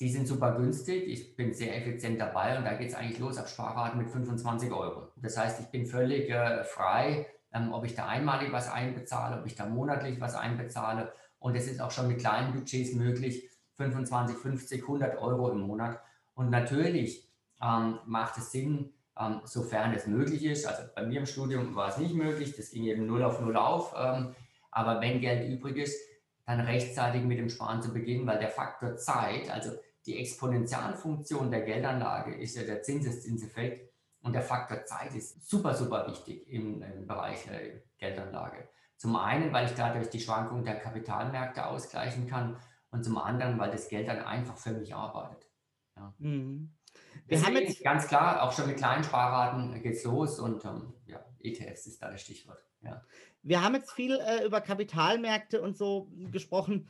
die 0.00 0.08
sind 0.08 0.26
super 0.26 0.56
günstig. 0.56 1.06
Ich 1.06 1.36
bin 1.36 1.52
sehr 1.52 1.76
effizient 1.76 2.18
dabei 2.18 2.56
und 2.56 2.64
da 2.64 2.72
geht 2.72 2.88
es 2.88 2.94
eigentlich 2.94 3.18
los 3.18 3.36
ab 3.36 3.48
Sparraten 3.48 3.98
mit 3.98 4.10
25 4.10 4.72
Euro. 4.72 5.08
Das 5.16 5.36
heißt, 5.36 5.60
ich 5.60 5.66
bin 5.66 5.84
völlig 5.84 6.30
äh, 6.30 6.64
frei, 6.64 7.26
ähm, 7.52 7.72
ob 7.72 7.84
ich 7.84 7.94
da 7.94 8.06
einmalig 8.06 8.50
was 8.50 8.70
einbezahle, 8.70 9.38
ob 9.38 9.46
ich 9.46 9.56
da 9.56 9.66
monatlich 9.66 10.18
was 10.18 10.34
einbezahle. 10.34 11.12
Und 11.38 11.54
es 11.54 11.68
ist 11.68 11.82
auch 11.82 11.90
schon 11.90 12.08
mit 12.08 12.18
kleinen 12.18 12.54
Budgets 12.54 12.94
möglich, 12.94 13.50
25, 13.76 14.38
50, 14.38 14.82
100 14.82 15.18
Euro 15.18 15.50
im 15.50 15.60
Monat. 15.60 16.00
Und 16.34 16.48
natürlich 16.48 17.30
ähm, 17.62 17.98
macht 18.06 18.38
es 18.38 18.52
Sinn, 18.52 18.94
ähm, 19.18 19.42
sofern 19.44 19.92
es 19.92 20.06
möglich 20.06 20.44
ist. 20.46 20.66
Also 20.66 20.82
bei 20.94 21.04
mir 21.04 21.20
im 21.20 21.26
Studium 21.26 21.74
war 21.74 21.90
es 21.90 21.98
nicht 21.98 22.14
möglich, 22.14 22.56
das 22.56 22.70
ging 22.70 22.84
eben 22.84 23.06
0 23.06 23.22
auf 23.22 23.40
0 23.42 23.54
auf. 23.54 23.94
Ähm, 23.98 24.34
aber 24.70 25.02
wenn 25.02 25.20
Geld 25.20 25.46
übrig 25.50 25.76
ist, 25.76 26.00
dann 26.46 26.60
rechtzeitig 26.60 27.22
mit 27.22 27.38
dem 27.38 27.50
Sparen 27.50 27.82
zu 27.82 27.92
beginnen, 27.92 28.26
weil 28.26 28.38
der 28.38 28.48
Faktor 28.48 28.96
Zeit, 28.96 29.50
also 29.50 29.72
die 30.06 30.18
Exponentialfunktion 30.18 31.50
der 31.50 31.62
Geldanlage 31.62 32.34
ist 32.34 32.56
ja 32.56 32.62
der 32.62 32.82
Zinseszinseffekt 32.82 33.92
und 34.22 34.32
der 34.32 34.42
Faktor 34.42 34.84
Zeit 34.84 35.14
ist 35.14 35.48
super, 35.48 35.74
super 35.74 36.06
wichtig 36.08 36.48
im, 36.48 36.82
im 36.82 37.06
Bereich 37.06 37.44
der 37.44 37.82
Geldanlage. 37.98 38.68
Zum 38.96 39.16
einen, 39.16 39.52
weil 39.52 39.66
ich 39.66 39.74
dadurch 39.74 40.10
die 40.10 40.20
Schwankungen 40.20 40.64
der 40.64 40.78
Kapitalmärkte 40.78 41.66
ausgleichen 41.66 42.26
kann 42.26 42.58
und 42.90 43.04
zum 43.04 43.16
anderen, 43.18 43.58
weil 43.58 43.70
das 43.70 43.88
Geld 43.88 44.08
dann 44.08 44.18
einfach 44.18 44.56
für 44.58 44.72
mich 44.72 44.94
arbeitet. 44.94 45.48
Ja. 45.96 46.14
Mhm. 46.18 46.74
Wir 47.26 47.42
haben 47.44 47.54
jetzt 47.54 47.82
ganz 47.82 48.08
klar, 48.08 48.42
auch 48.42 48.52
schon 48.52 48.66
mit 48.66 48.76
kleinen 48.76 49.04
Sparraten 49.04 49.80
geht 49.82 49.94
es 49.94 50.04
los 50.04 50.38
und 50.38 50.64
ähm, 50.64 50.94
ja, 51.06 51.24
ETFs 51.38 51.86
ist 51.86 52.02
da 52.02 52.10
das 52.10 52.20
Stichwort. 52.20 52.58
Ja. 52.82 53.04
Wir 53.42 53.62
haben 53.62 53.74
jetzt 53.74 53.92
viel 53.92 54.18
äh, 54.18 54.44
über 54.44 54.60
Kapitalmärkte 54.60 55.62
und 55.62 55.76
so 55.76 56.10
gesprochen 56.30 56.88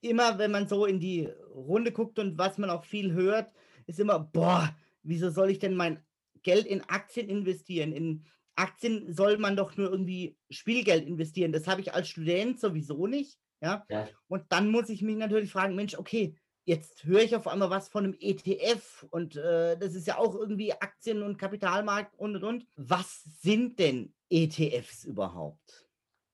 immer, 0.00 0.38
wenn 0.38 0.50
man 0.50 0.68
so 0.68 0.86
in 0.86 1.00
die 1.00 1.28
Runde 1.54 1.92
guckt 1.92 2.18
und 2.18 2.38
was 2.38 2.58
man 2.58 2.70
auch 2.70 2.84
viel 2.84 3.12
hört, 3.12 3.52
ist 3.86 4.00
immer, 4.00 4.18
boah, 4.18 4.74
wieso 5.02 5.30
soll 5.30 5.50
ich 5.50 5.58
denn 5.58 5.74
mein 5.74 6.02
Geld 6.42 6.66
in 6.66 6.82
Aktien 6.88 7.28
investieren? 7.28 7.92
In 7.92 8.24
Aktien 8.56 9.12
soll 9.12 9.38
man 9.38 9.56
doch 9.56 9.76
nur 9.76 9.90
irgendwie 9.90 10.36
Spielgeld 10.50 11.06
investieren. 11.06 11.52
Das 11.52 11.66
habe 11.66 11.80
ich 11.80 11.94
als 11.94 12.08
Student 12.08 12.60
sowieso 12.60 13.06
nicht. 13.06 13.38
Ja? 13.60 13.84
ja. 13.88 14.08
Und 14.28 14.44
dann 14.50 14.70
muss 14.70 14.88
ich 14.88 15.02
mich 15.02 15.16
natürlich 15.16 15.50
fragen, 15.50 15.74
Mensch, 15.74 15.96
okay, 15.96 16.36
jetzt 16.64 17.04
höre 17.04 17.22
ich 17.22 17.34
auf 17.34 17.48
einmal 17.48 17.70
was 17.70 17.88
von 17.88 18.04
einem 18.04 18.16
ETF 18.20 19.06
und 19.10 19.36
äh, 19.36 19.78
das 19.78 19.94
ist 19.94 20.06
ja 20.06 20.18
auch 20.18 20.34
irgendwie 20.34 20.72
Aktien- 20.72 21.22
und 21.22 21.38
Kapitalmarkt 21.38 22.14
und 22.18 22.36
und 22.36 22.44
und. 22.44 22.66
Was 22.76 23.24
sind 23.40 23.78
denn 23.78 24.12
ETFs 24.28 25.04
überhaupt? 25.04 25.87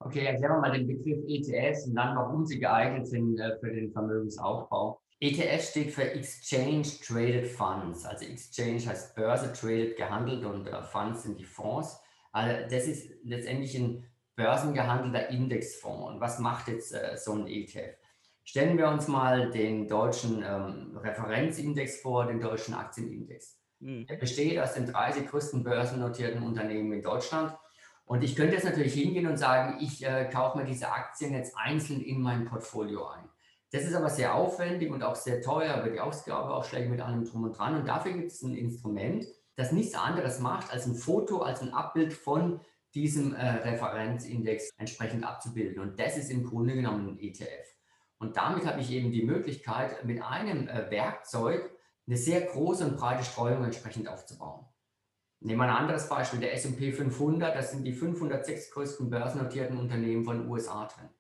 Okay, 0.05 0.27
erklären 0.27 0.57
wir 0.57 0.61
mal 0.61 0.73
den 0.73 0.87
Begriff 0.87 1.25
ETFs 1.27 1.87
und 1.87 1.95
dann, 1.95 2.15
warum 2.15 2.45
sie 2.45 2.59
geeignet 2.59 3.07
sind 3.07 3.39
äh, 3.39 3.59
für 3.59 3.73
den 3.73 3.91
Vermögensaufbau. 3.91 5.01
ETF 5.19 5.63
steht 5.63 5.93
für 5.93 6.11
Exchange 6.11 6.87
Traded 7.03 7.47
Funds. 7.47 8.05
Also 8.05 8.27
Exchange 8.27 8.85
heißt 8.87 9.15
Börse, 9.15 9.51
Traded 9.55 9.97
gehandelt 9.97 10.45
und 10.45 10.67
äh, 10.67 10.83
Funds 10.83 11.23
sind 11.23 11.41
die 11.41 11.45
Fonds. 11.45 11.99
Also 12.33 12.69
das 12.69 12.87
ist 12.87 13.13
letztendlich 13.23 13.75
ein 13.79 14.05
börsengehandelter 14.37 15.31
Indexfonds. 15.31 16.09
Und 16.09 16.21
was 16.21 16.39
macht 16.39 16.69
jetzt 16.69 16.93
äh, 16.93 17.17
so 17.17 17.33
ein 17.33 17.47
ETF? 17.47 17.97
Stellen 18.45 18.77
wir 18.77 18.89
uns 18.89 19.09
mal 19.09 19.51
den 19.51 19.89
deutschen 19.89 20.45
ähm, 20.47 20.99
Referenzindex 20.99 22.03
vor, 22.03 22.27
den 22.27 22.41
deutschen 22.41 22.75
Aktienindex. 22.75 23.59
Mhm. 23.81 24.07
Der 24.07 24.17
besteht 24.17 24.59
aus 24.59 24.75
den 24.75 24.85
30 24.85 25.29
größten 25.29 25.65
börsennotierten 25.65 26.43
Unternehmen 26.43 26.93
in 26.93 27.01
Deutschland 27.01 27.57
und 28.07 28.23
ich 28.23 28.37
könnte 28.37 28.55
jetzt 28.55 28.65
natürlich 28.65 28.95
hingehen 28.95 29.27
und 29.27 29.39
sagen, 29.39 29.79
ich 29.81 30.05
äh, 30.05 30.29
kaufe 30.31 30.59
mir 30.59 30.65
diese 30.65 30.91
Aktien 30.91 31.33
jetzt 31.33 31.57
einzeln 31.57 32.01
in 32.03 32.21
mein 32.21 32.45
Portfolio 32.45 33.07
ein. 33.09 33.29
Das 33.73 33.85
ist 33.85 33.95
aber 33.95 34.11
sehr 34.11 34.35
aufwendig 34.35 34.93
und 34.93 35.03
auch 35.03 35.17
sehr 35.17 35.41
teuer, 35.41 35.75
aber 35.75 35.89
die 35.89 35.99
Ausgabeaufschläge 35.99 36.89
mit 36.89 37.01
allem 37.01 37.25
drum 37.25 37.45
und 37.45 37.59
dran. 37.59 37.75
Und 37.75 37.89
dafür 37.89 38.13
gibt 38.13 38.31
es 38.31 38.43
ein 38.43 38.55
Instrument, 38.55 39.27
das 39.57 39.73
nichts 39.73 39.95
anderes 39.95 40.39
macht, 40.39 40.71
als 40.71 40.87
ein 40.87 40.95
Foto, 40.95 41.43
als 41.43 41.61
ein 41.61 41.73
Abbild 41.73 42.13
von 42.13 42.61
diesem 42.95 43.35
äh, 43.35 43.45
Referenzindex 43.45 44.71
entsprechend 44.77 45.25
abzubilden. 45.25 45.83
Und 45.83 45.99
das 45.99 46.17
ist 46.17 46.31
im 46.31 46.45
Grunde 46.45 46.75
genommen 46.75 47.09
ein 47.09 47.19
ETF. 47.19 47.75
Und 48.19 48.37
damit 48.37 48.67
habe 48.67 48.81
ich 48.81 48.91
eben 48.93 49.11
die 49.11 49.25
Möglichkeit, 49.25 50.05
mit 50.05 50.23
einem 50.23 50.69
äh, 50.69 50.91
Werkzeug 50.91 51.71
eine 52.07 52.17
sehr 52.17 52.43
große 52.43 52.87
und 52.87 52.97
breite 52.97 53.25
Streuung 53.25 53.65
entsprechend 53.65 54.09
aufzubauen. 54.09 54.67
Nehmen 55.41 55.61
wir 55.61 55.65
ein 55.65 55.77
anderes 55.77 56.09
Beispiel, 56.09 56.41
der 56.41 56.55
S&P 56.55 56.93
500, 56.93 57.55
das 57.55 57.73
sind 57.73 57.85
die 57.85 57.93
506 57.93 58.71
größten 58.71 59.11
börsennotierten 59.11 59.79
Unternehmen 59.79 60.25
von 60.25 60.49
USA 60.49 60.87
drin. 60.87 61.11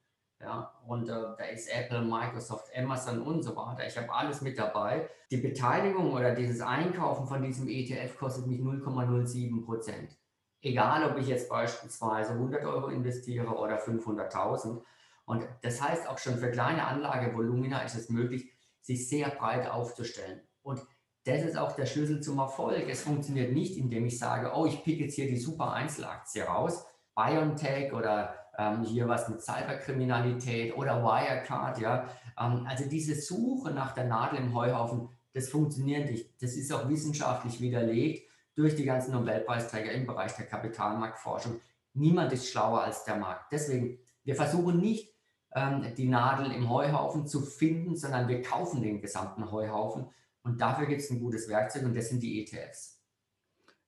Ja, 0.40 0.74
und 0.86 1.08
äh, 1.08 1.12
da 1.12 1.44
ist 1.44 1.68
Apple, 1.68 2.02
Microsoft, 2.02 2.68
Amazon 2.76 3.22
und 3.22 3.42
so 3.42 3.56
weiter. 3.56 3.86
Ich 3.86 3.96
habe 3.96 4.12
alles 4.12 4.42
mit 4.42 4.58
dabei. 4.58 5.08
Die 5.30 5.38
Beteiligung 5.38 6.12
oder 6.12 6.34
dieses 6.34 6.60
Einkaufen 6.60 7.26
von 7.26 7.42
diesem 7.42 7.66
ETF 7.68 8.18
kostet 8.18 8.46
mich 8.46 8.60
0,07 8.60 9.64
Prozent. 9.64 10.18
Egal, 10.60 11.10
ob 11.10 11.18
ich 11.18 11.28
jetzt 11.28 11.48
beispielsweise 11.48 12.32
100 12.32 12.64
Euro 12.64 12.88
investiere 12.88 13.46
oder 13.46 13.78
500.000. 13.78 14.82
Und 15.26 15.46
das 15.62 15.82
heißt 15.82 16.08
auch 16.08 16.18
schon 16.18 16.36
für 16.36 16.50
kleine 16.50 16.86
Anlagevolumina 16.86 17.82
ist 17.82 17.96
es 17.96 18.10
möglich, 18.10 18.52
sich 18.82 19.08
sehr 19.08 19.30
breit 19.30 19.66
aufzustellen. 19.66 20.42
Und 20.62 20.80
das 21.24 21.42
ist 21.42 21.56
auch 21.56 21.72
der 21.72 21.86
Schlüssel 21.86 22.20
zum 22.20 22.38
Erfolg. 22.38 22.88
Es 22.88 23.02
funktioniert 23.02 23.52
nicht, 23.52 23.78
indem 23.78 24.06
ich 24.06 24.18
sage, 24.18 24.52
oh, 24.54 24.66
ich 24.66 24.84
pick 24.84 25.00
jetzt 25.00 25.14
hier 25.14 25.26
die 25.26 25.38
super 25.38 25.72
Einzelaktie 25.72 26.42
raus, 26.42 26.84
BioNTech 27.14 27.92
oder 27.92 28.34
ähm, 28.58 28.82
hier 28.82 29.08
was 29.08 29.28
mit 29.28 29.40
Cyberkriminalität 29.40 30.76
oder 30.76 31.02
Wirecard, 31.02 31.78
ja. 31.78 32.08
Ähm, 32.38 32.66
also 32.68 32.88
diese 32.88 33.14
Suche 33.14 33.70
nach 33.70 33.92
der 33.92 34.04
Nadel 34.04 34.38
im 34.38 34.54
Heuhaufen, 34.54 35.08
das 35.32 35.48
funktioniert 35.48 36.10
nicht. 36.10 36.30
Das 36.42 36.54
ist 36.54 36.72
auch 36.72 36.88
wissenschaftlich 36.88 37.60
widerlegt 37.60 38.28
durch 38.54 38.76
die 38.76 38.84
ganzen 38.84 39.12
Nobelpreisträger 39.12 39.92
im 39.92 40.06
Bereich 40.06 40.36
der 40.36 40.46
Kapitalmarktforschung. 40.46 41.60
Niemand 41.94 42.32
ist 42.32 42.48
schlauer 42.48 42.82
als 42.82 43.04
der 43.04 43.16
Markt. 43.16 43.50
Deswegen, 43.50 43.98
wir 44.24 44.36
versuchen 44.36 44.78
nicht, 44.78 45.12
ähm, 45.54 45.86
die 45.96 46.08
Nadel 46.08 46.52
im 46.52 46.68
Heuhaufen 46.68 47.26
zu 47.26 47.40
finden, 47.40 47.96
sondern 47.96 48.28
wir 48.28 48.42
kaufen 48.42 48.82
den 48.82 49.00
gesamten 49.00 49.50
Heuhaufen 49.50 50.06
und 50.44 50.60
dafür 50.60 50.86
gibt 50.86 51.00
es 51.00 51.10
ein 51.10 51.20
gutes 51.20 51.48
Werkzeug 51.48 51.84
und 51.84 51.96
das 51.96 52.10
sind 52.10 52.22
die 52.22 52.42
ETFs. 52.42 53.02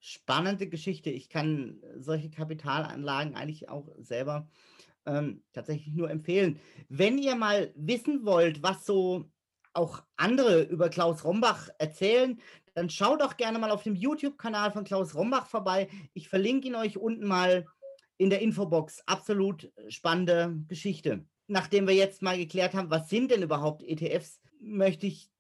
Spannende 0.01 0.69
Geschichte. 0.69 1.11
Ich 1.11 1.29
kann 1.29 1.83
solche 1.97 2.31
Kapitalanlagen 2.31 3.35
eigentlich 3.35 3.69
auch 3.69 3.89
selber 3.99 4.49
ähm, 5.05 5.43
tatsächlich 5.53 5.95
nur 5.95 6.11
empfehlen. 6.11 6.59
Wenn 6.89 7.19
ihr 7.19 7.37
mal 7.37 7.73
wissen 7.77 8.25
wollt, 8.25 8.63
was 8.63 8.87
so 8.87 9.31
auch 9.75 10.03
andere 10.17 10.63
über 10.63 10.89
Klaus 10.89 11.25
Rombach 11.25 11.69
erzählen, 11.79 12.41
dann 12.75 12.89
schaut 12.91 13.21
doch 13.21 13.37
gerne 13.37 13.59
mal 13.59 13.71
auf 13.71 13.83
dem 13.83 13.95
YouTube-Kanal 13.95 14.71
von 14.73 14.85
Klaus 14.85 15.15
Rombach 15.15 15.47
vorbei. 15.47 15.89
Ich 16.15 16.29
verlinke 16.29 16.69
ihn 16.69 16.75
euch 16.75 16.97
unten 16.97 17.27
mal 17.27 17.67
in 18.17 18.31
der 18.31 18.41
Infobox. 18.41 19.03
Absolut 19.07 19.71
spannende 19.89 20.57
Geschichte. 20.69 21.27
Nachdem 21.47 21.87
wir 21.87 21.95
jetzt 21.95 22.23
mal 22.23 22.39
geklärt 22.39 22.75
haben, 22.75 22.91
was 22.91 23.09
sind 23.09 23.31
denn 23.31 23.43
überhaupt 23.43 23.83
ETFs, 23.83 24.41
möchte 24.61 25.07
ich 25.07 25.31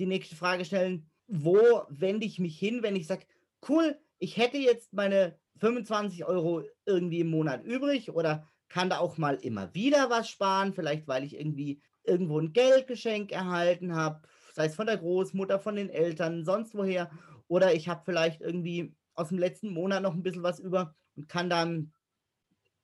die 0.00 0.06
nächste 0.06 0.36
Frage 0.36 0.64
stellen, 0.64 1.06
wo 1.28 1.82
wende 1.88 2.26
ich 2.26 2.38
mich 2.38 2.58
hin, 2.58 2.82
wenn 2.82 2.96
ich 2.96 3.06
sage, 3.06 3.26
cool, 3.68 3.96
ich 4.18 4.36
hätte 4.36 4.58
jetzt 4.58 4.92
meine 4.92 5.38
25 5.58 6.24
Euro 6.24 6.64
irgendwie 6.86 7.20
im 7.20 7.30
Monat 7.30 7.64
übrig 7.64 8.10
oder 8.10 8.48
kann 8.68 8.90
da 8.90 8.98
auch 8.98 9.18
mal 9.18 9.34
immer 9.34 9.72
wieder 9.74 10.10
was 10.10 10.28
sparen, 10.28 10.72
vielleicht 10.72 11.06
weil 11.06 11.24
ich 11.24 11.38
irgendwie 11.38 11.82
irgendwo 12.04 12.38
ein 12.40 12.52
Geldgeschenk 12.52 13.30
erhalten 13.32 13.94
habe, 13.94 14.22
sei 14.54 14.66
es 14.66 14.74
von 14.74 14.86
der 14.86 14.96
Großmutter, 14.96 15.60
von 15.60 15.76
den 15.76 15.90
Eltern, 15.90 16.44
sonst 16.44 16.74
woher, 16.74 17.10
oder 17.46 17.74
ich 17.74 17.88
habe 17.88 18.02
vielleicht 18.04 18.40
irgendwie 18.40 18.94
aus 19.14 19.28
dem 19.28 19.38
letzten 19.38 19.72
Monat 19.72 20.02
noch 20.02 20.14
ein 20.14 20.22
bisschen 20.22 20.42
was 20.42 20.60
über 20.60 20.94
und 21.16 21.28
kann 21.28 21.50
dann 21.50 21.92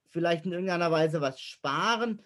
vielleicht 0.09 0.45
in 0.45 0.53
irgendeiner 0.53 0.91
Weise 0.91 1.21
was 1.21 1.41
sparen 1.41 2.23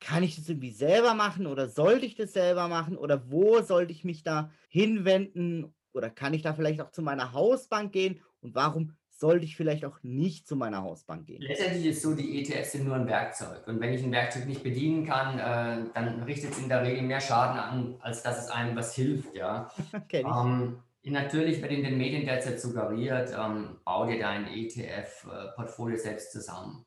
kann 0.00 0.22
ich 0.22 0.36
das 0.36 0.48
irgendwie 0.48 0.70
selber 0.70 1.14
machen 1.14 1.46
oder 1.46 1.68
sollte 1.68 2.06
ich 2.06 2.14
das 2.14 2.32
selber 2.32 2.68
machen 2.68 2.96
oder 2.96 3.30
wo 3.30 3.60
sollte 3.62 3.92
ich 3.92 4.04
mich 4.04 4.22
da 4.22 4.50
hinwenden 4.68 5.74
oder 5.92 6.10
kann 6.10 6.34
ich 6.34 6.42
da 6.42 6.54
vielleicht 6.54 6.80
auch 6.80 6.90
zu 6.90 7.02
meiner 7.02 7.32
Hausbank 7.32 7.92
gehen 7.92 8.20
und 8.40 8.54
warum 8.54 8.94
sollte 9.08 9.44
ich 9.44 9.56
vielleicht 9.56 9.84
auch 9.84 9.98
nicht 10.02 10.46
zu 10.46 10.54
meiner 10.54 10.82
Hausbank 10.82 11.26
gehen? 11.26 11.42
Letztendlich 11.42 11.86
ist 11.86 12.02
so, 12.02 12.14
die 12.14 12.40
ETFs 12.40 12.72
sind 12.72 12.84
nur 12.84 12.94
ein 12.94 13.08
Werkzeug 13.08 13.66
und 13.66 13.80
wenn 13.80 13.92
ich 13.92 14.04
ein 14.04 14.12
Werkzeug 14.12 14.46
nicht 14.46 14.62
bedienen 14.62 15.04
kann, 15.04 15.38
äh, 15.38 15.90
dann 15.94 16.22
richtet 16.22 16.52
es 16.52 16.58
in 16.58 16.68
der 16.68 16.84
Regel 16.84 17.02
mehr 17.02 17.20
Schaden 17.20 17.58
an, 17.58 17.96
als 18.00 18.22
dass 18.22 18.44
es 18.44 18.50
einem 18.50 18.76
was 18.76 18.94
hilft, 18.94 19.34
ja. 19.34 19.70
ähm, 20.12 20.78
natürlich 21.04 21.60
wird 21.60 21.72
in 21.72 21.82
den 21.82 21.98
Medien 21.98 22.24
derzeit 22.24 22.60
suggeriert, 22.60 23.32
ähm, 23.36 23.78
bau 23.84 24.06
dir 24.06 24.18
dein 24.18 24.46
ETF-Portfolio 24.46 25.96
selbst 25.96 26.32
zusammen. 26.32 26.84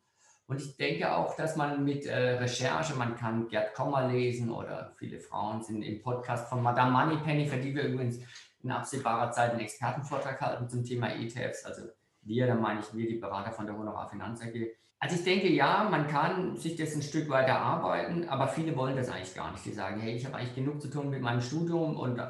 Und 0.51 0.58
ich 0.62 0.75
denke 0.75 1.15
auch, 1.15 1.38
dass 1.38 1.55
man 1.55 1.86
mit 1.86 2.05
äh, 2.05 2.31
Recherche, 2.31 2.93
man 2.96 3.15
kann 3.15 3.48
Gerd 3.48 3.74
Kommer 3.74 4.10
lesen 4.10 4.51
oder 4.51 4.91
viele 4.98 5.17
Frauen 5.17 5.63
sind 5.63 5.81
im 5.81 6.01
Podcast 6.01 6.50
von 6.50 6.62
Madame 6.62 6.91
Moneypenny, 6.91 7.48
für 7.48 7.55
die 7.55 7.74
wir 7.74 7.84
übrigens 7.84 8.20
in 8.62 8.70
absehbarer 8.70 9.31
Zeit 9.31 9.51
einen 9.51 9.62
Expertenvortrag 9.62 10.41
halten 10.41 10.67
zum 10.67 10.84
Thema 10.84 11.08
ETFs. 11.15 11.63
Also 11.63 11.84
wir, 12.24 12.48
da 12.48 12.55
meine 12.55 12.81
ich 12.81 12.93
wir, 12.93 13.08
die 13.08 13.15
Berater 13.15 13.53
von 13.53 13.65
der 13.65 13.77
Honorar 13.77 14.10
Finanz 14.10 14.41
AG. 14.41 14.75
Also 15.00 15.15
ich 15.15 15.24
denke, 15.24 15.48
ja, 15.48 15.88
man 15.89 16.10
kann 16.10 16.58
sich 16.58 16.75
das 16.75 16.96
ein 16.96 17.01
Stück 17.01 17.29
weiter 17.29 17.58
arbeiten, 17.58 18.27
aber 18.27 18.50
viele 18.50 18.75
wollen 18.75 18.98
das 18.98 19.10
eigentlich 19.10 19.34
gar 19.34 19.53
nicht. 19.53 19.65
Die 19.65 19.72
sagen, 19.72 20.01
hey, 20.01 20.17
ich 20.17 20.25
habe 20.25 20.36
eigentlich 20.36 20.55
genug 20.55 20.81
zu 20.81 20.89
tun 20.89 21.10
mit 21.10 21.22
meinem 21.22 21.39
Studium 21.39 21.96
und 21.96 22.22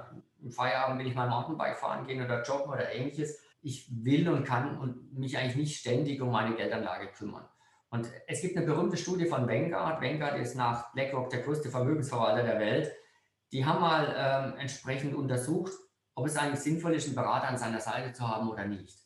im 0.44 0.52
Feierabend 0.52 1.00
will 1.00 1.08
ich 1.08 1.16
mal 1.16 1.28
Mountainbike 1.28 1.78
fahren 1.80 2.06
gehen 2.06 2.24
oder 2.24 2.44
joggen 2.44 2.72
oder 2.72 2.94
ähnliches. 2.94 3.42
Ich 3.64 3.90
will 3.90 4.30
und 4.30 4.44
kann 4.44 4.78
und 4.78 5.18
mich 5.18 5.40
eigentlich 5.40 5.56
nicht 5.56 5.80
ständig 5.80 6.22
um 6.22 6.32
meine 6.32 6.56
Geldanlage 6.56 7.08
kümmern. 7.08 7.46
Und 7.92 8.10
es 8.26 8.42
gibt 8.42 8.56
eine 8.56 8.66
berühmte 8.66 8.96
Studie 8.96 9.26
von 9.26 9.48
Vanguard. 9.48 10.02
Vanguard 10.02 10.40
ist 10.40 10.56
nach 10.56 10.94
BlackRock 10.94 11.30
der 11.30 11.42
größte 11.42 11.70
Vermögensverwalter 11.70 12.44
der 12.44 12.58
Welt. 12.58 12.92
Die 13.52 13.66
haben 13.66 13.82
mal 13.82 14.16
ähm, 14.18 14.60
entsprechend 14.60 15.14
untersucht, 15.14 15.74
ob 16.16 16.26
es 16.26 16.38
eigentlich 16.38 16.62
sinnvoll 16.62 16.96
ist, 16.96 17.08
einen 17.08 17.16
Berater 17.16 17.50
an 17.50 17.58
seiner 17.58 17.82
Seite 17.82 18.14
zu 18.14 18.26
haben 18.26 18.50
oder 18.50 18.66
nicht. 18.66 18.98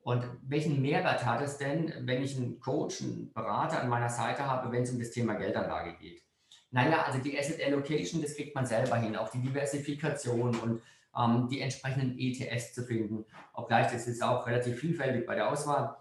Und 0.00 0.24
welchen 0.42 0.82
Mehrwert 0.82 1.24
hat 1.24 1.40
es 1.40 1.56
denn, 1.56 1.92
wenn 2.02 2.22
ich 2.22 2.36
einen 2.36 2.60
Coach, 2.60 3.00
einen 3.00 3.32
Berater 3.32 3.80
an 3.80 3.88
meiner 3.88 4.10
Seite 4.10 4.46
habe, 4.46 4.70
wenn 4.70 4.82
es 4.82 4.92
um 4.92 4.98
das 4.98 5.10
Thema 5.10 5.34
Geldanlage 5.34 5.96
geht? 5.98 6.22
Naja, 6.70 7.04
also 7.04 7.18
die 7.18 7.38
Asset 7.38 7.64
Allocation, 7.64 8.20
das 8.20 8.36
kriegt 8.36 8.54
man 8.54 8.66
selber 8.66 8.96
hin, 8.96 9.16
auch 9.16 9.30
die 9.30 9.40
Diversifikation 9.40 10.54
und 10.56 10.82
ähm, 11.16 11.48
die 11.48 11.62
entsprechenden 11.62 12.18
ETFs 12.18 12.74
zu 12.74 12.84
finden. 12.84 13.24
Obgleich 13.54 13.90
das 13.90 14.06
ist 14.06 14.22
auch 14.22 14.46
relativ 14.46 14.78
vielfältig 14.78 15.26
bei 15.26 15.34
der 15.36 15.50
Auswahl. 15.50 15.96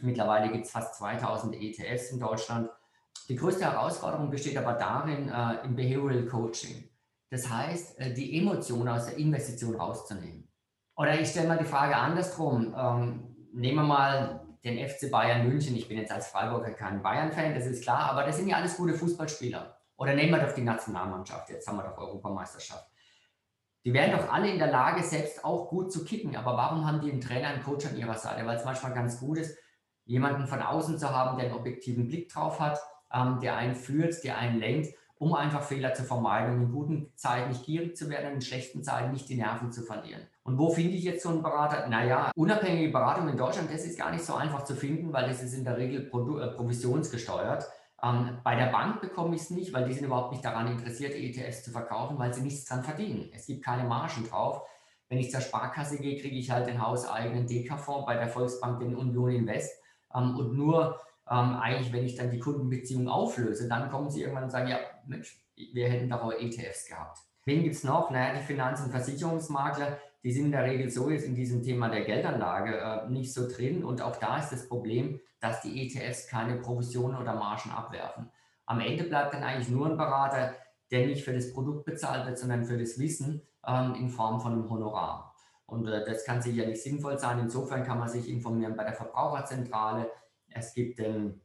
Mittlerweile 0.00 0.50
gibt 0.50 0.66
es 0.66 0.70
fast 0.70 0.96
2000 0.96 1.54
ETFs 1.54 2.10
in 2.10 2.20
Deutschland. 2.20 2.70
Die 3.28 3.36
größte 3.36 3.64
Herausforderung 3.64 4.30
besteht 4.30 4.56
aber 4.56 4.74
darin, 4.74 5.28
äh, 5.28 5.64
im 5.64 5.76
Behavioral 5.76 6.26
Coaching. 6.26 6.88
Das 7.30 7.48
heißt, 7.48 7.98
äh, 7.98 8.12
die 8.12 8.38
Emotionen 8.38 8.88
aus 8.88 9.06
der 9.06 9.16
Investition 9.16 9.74
rauszunehmen. 9.74 10.48
Oder 10.96 11.18
ich 11.18 11.28
stelle 11.28 11.48
mal 11.48 11.58
die 11.58 11.64
Frage 11.64 11.96
andersrum. 11.96 12.74
Ähm, 12.76 13.36
nehmen 13.52 13.78
wir 13.78 13.84
mal 13.84 14.44
den 14.64 14.88
FC 14.88 15.10
Bayern 15.10 15.48
München. 15.48 15.76
Ich 15.76 15.88
bin 15.88 15.98
jetzt 15.98 16.12
als 16.12 16.28
Freiburger 16.28 16.72
kein 16.72 17.02
Bayern-Fan, 17.02 17.54
das 17.54 17.66
ist 17.66 17.82
klar, 17.82 18.10
aber 18.10 18.24
das 18.24 18.36
sind 18.36 18.48
ja 18.48 18.56
alles 18.56 18.76
gute 18.76 18.94
Fußballspieler. 18.94 19.78
Oder 19.96 20.14
nehmen 20.14 20.32
wir 20.32 20.46
doch 20.46 20.54
die 20.54 20.62
Nationalmannschaft. 20.62 21.50
Jetzt 21.50 21.68
haben 21.68 21.76
wir 21.76 21.84
doch 21.84 21.98
Europameisterschaft. 21.98 22.88
Die 23.84 23.92
wären 23.92 24.12
doch 24.12 24.32
alle 24.32 24.50
in 24.50 24.58
der 24.58 24.70
Lage, 24.70 25.02
selbst 25.02 25.44
auch 25.44 25.68
gut 25.68 25.92
zu 25.92 26.04
kicken. 26.04 26.36
Aber 26.36 26.56
warum 26.56 26.86
haben 26.86 27.00
die 27.00 27.12
einen 27.12 27.20
Trainer, 27.20 27.48
einen 27.48 27.62
Coach 27.62 27.86
an 27.86 27.96
ihrer 27.96 28.16
Seite? 28.16 28.46
Weil 28.46 28.56
es 28.56 28.64
manchmal 28.64 28.94
ganz 28.94 29.20
gut 29.20 29.38
ist, 29.38 29.56
jemanden 30.06 30.46
von 30.46 30.60
außen 30.60 30.98
zu 30.98 31.10
haben, 31.10 31.36
der 31.36 31.46
einen 31.46 31.54
objektiven 31.54 32.08
Blick 32.08 32.28
drauf 32.32 32.60
hat, 32.60 32.78
ähm, 33.12 33.40
der 33.40 33.56
einen 33.56 33.74
führt, 33.74 34.22
der 34.24 34.38
einen 34.38 34.58
lenkt, 34.58 34.94
um 35.18 35.34
einfach 35.34 35.62
Fehler 35.62 35.94
zu 35.94 36.02
vermeiden 36.02 36.60
in 36.60 36.72
guten 36.72 37.12
Zeiten 37.14 37.48
nicht 37.50 37.64
gierig 37.64 37.96
zu 37.96 38.10
werden 38.10 38.34
in 38.34 38.40
schlechten 38.40 38.82
Zeiten 38.82 39.12
nicht 39.12 39.28
die 39.28 39.36
Nerven 39.36 39.72
zu 39.72 39.82
verlieren. 39.82 40.22
Und 40.42 40.58
wo 40.58 40.70
finde 40.70 40.94
ich 40.96 41.04
jetzt 41.04 41.22
so 41.22 41.30
einen 41.30 41.42
Berater? 41.42 41.88
Naja, 41.88 42.30
unabhängige 42.36 42.92
Beratung 42.92 43.28
in 43.28 43.36
Deutschland, 43.36 43.72
das 43.72 43.84
ist 43.86 43.98
gar 43.98 44.10
nicht 44.10 44.24
so 44.24 44.34
einfach 44.34 44.64
zu 44.64 44.74
finden, 44.74 45.12
weil 45.12 45.28
das 45.28 45.42
ist 45.42 45.54
in 45.54 45.64
der 45.64 45.78
Regel 45.78 46.02
äh, 46.02 46.48
provisionsgesteuert. 46.48 47.66
Ähm, 48.02 48.38
bei 48.42 48.56
der 48.56 48.66
Bank 48.66 49.00
bekomme 49.00 49.36
ich 49.36 49.42
es 49.42 49.50
nicht, 49.50 49.72
weil 49.72 49.86
die 49.86 49.94
sind 49.94 50.04
überhaupt 50.04 50.32
nicht 50.32 50.44
daran 50.44 50.66
interessiert, 50.66 51.14
ETFs 51.14 51.62
zu 51.62 51.70
verkaufen, 51.70 52.18
weil 52.18 52.34
sie 52.34 52.42
nichts 52.42 52.66
dran 52.66 52.84
verdienen. 52.84 53.30
Es 53.32 53.46
gibt 53.46 53.64
keine 53.64 53.88
Margen 53.88 54.28
drauf. 54.28 54.62
Wenn 55.08 55.18
ich 55.18 55.30
zur 55.30 55.40
Sparkasse 55.40 55.98
gehe, 55.98 56.20
kriege 56.20 56.36
ich 56.36 56.50
halt 56.50 56.66
den 56.66 56.84
hauseigenen 56.84 57.46
DK-Fonds, 57.46 58.04
bei 58.04 58.16
der 58.16 58.28
Volksbank 58.28 58.80
den 58.80 58.96
Union 58.96 59.30
Invest 59.30 59.80
und 60.14 60.54
nur 60.54 61.00
ähm, 61.30 61.56
eigentlich, 61.56 61.92
wenn 61.92 62.04
ich 62.04 62.16
dann 62.16 62.30
die 62.30 62.38
Kundenbeziehung 62.38 63.08
auflöse, 63.08 63.68
dann 63.68 63.90
kommen 63.90 64.10
sie 64.10 64.22
irgendwann 64.22 64.44
und 64.44 64.50
sagen, 64.50 64.68
ja, 64.68 64.78
Mensch, 65.06 65.38
wir 65.56 65.88
hätten 65.88 66.08
doch 66.08 66.22
auch 66.22 66.32
ETFs 66.32 66.86
gehabt. 66.86 67.18
Wen 67.44 67.62
gibt 67.62 67.74
es 67.74 67.84
noch? 67.84 68.10
Naja, 68.10 68.34
die 68.34 68.44
Finanz- 68.44 68.80
und 68.80 68.90
Versicherungsmakler, 68.90 69.98
die 70.22 70.32
sind 70.32 70.46
in 70.46 70.52
der 70.52 70.64
Regel 70.64 70.90
so 70.90 71.10
jetzt 71.10 71.26
in 71.26 71.34
diesem 71.34 71.62
Thema 71.62 71.88
der 71.88 72.04
Geldanlage 72.04 72.78
äh, 72.78 73.10
nicht 73.10 73.32
so 73.32 73.48
drin. 73.48 73.84
Und 73.84 74.00
auch 74.00 74.16
da 74.16 74.38
ist 74.38 74.50
das 74.50 74.68
Problem, 74.68 75.20
dass 75.40 75.60
die 75.60 75.86
ETFs 75.86 76.26
keine 76.26 76.56
Provisionen 76.56 77.18
oder 77.18 77.34
Margen 77.34 77.70
abwerfen. 77.70 78.30
Am 78.66 78.80
Ende 78.80 79.04
bleibt 79.04 79.34
dann 79.34 79.42
eigentlich 79.42 79.68
nur 79.68 79.86
ein 79.86 79.98
Berater, 79.98 80.54
der 80.90 81.06
nicht 81.06 81.24
für 81.24 81.34
das 81.34 81.52
Produkt 81.52 81.84
bezahlt 81.84 82.26
wird, 82.26 82.38
sondern 82.38 82.64
für 82.64 82.78
das 82.78 82.98
Wissen 82.98 83.42
ähm, 83.66 83.94
in 83.94 84.08
Form 84.08 84.40
von 84.40 84.52
einem 84.52 84.70
Honorar. 84.70 85.33
Und 85.66 85.86
äh, 85.88 86.04
das 86.04 86.24
kann 86.24 86.42
sicherlich 86.42 86.82
sinnvoll 86.82 87.18
sein. 87.18 87.38
Insofern 87.38 87.84
kann 87.84 87.98
man 87.98 88.08
sich 88.08 88.28
informieren 88.28 88.76
bei 88.76 88.84
der 88.84 88.94
Verbraucherzentrale. 88.94 90.10
Es 90.48 90.74
gibt 90.74 90.98
den 90.98 91.40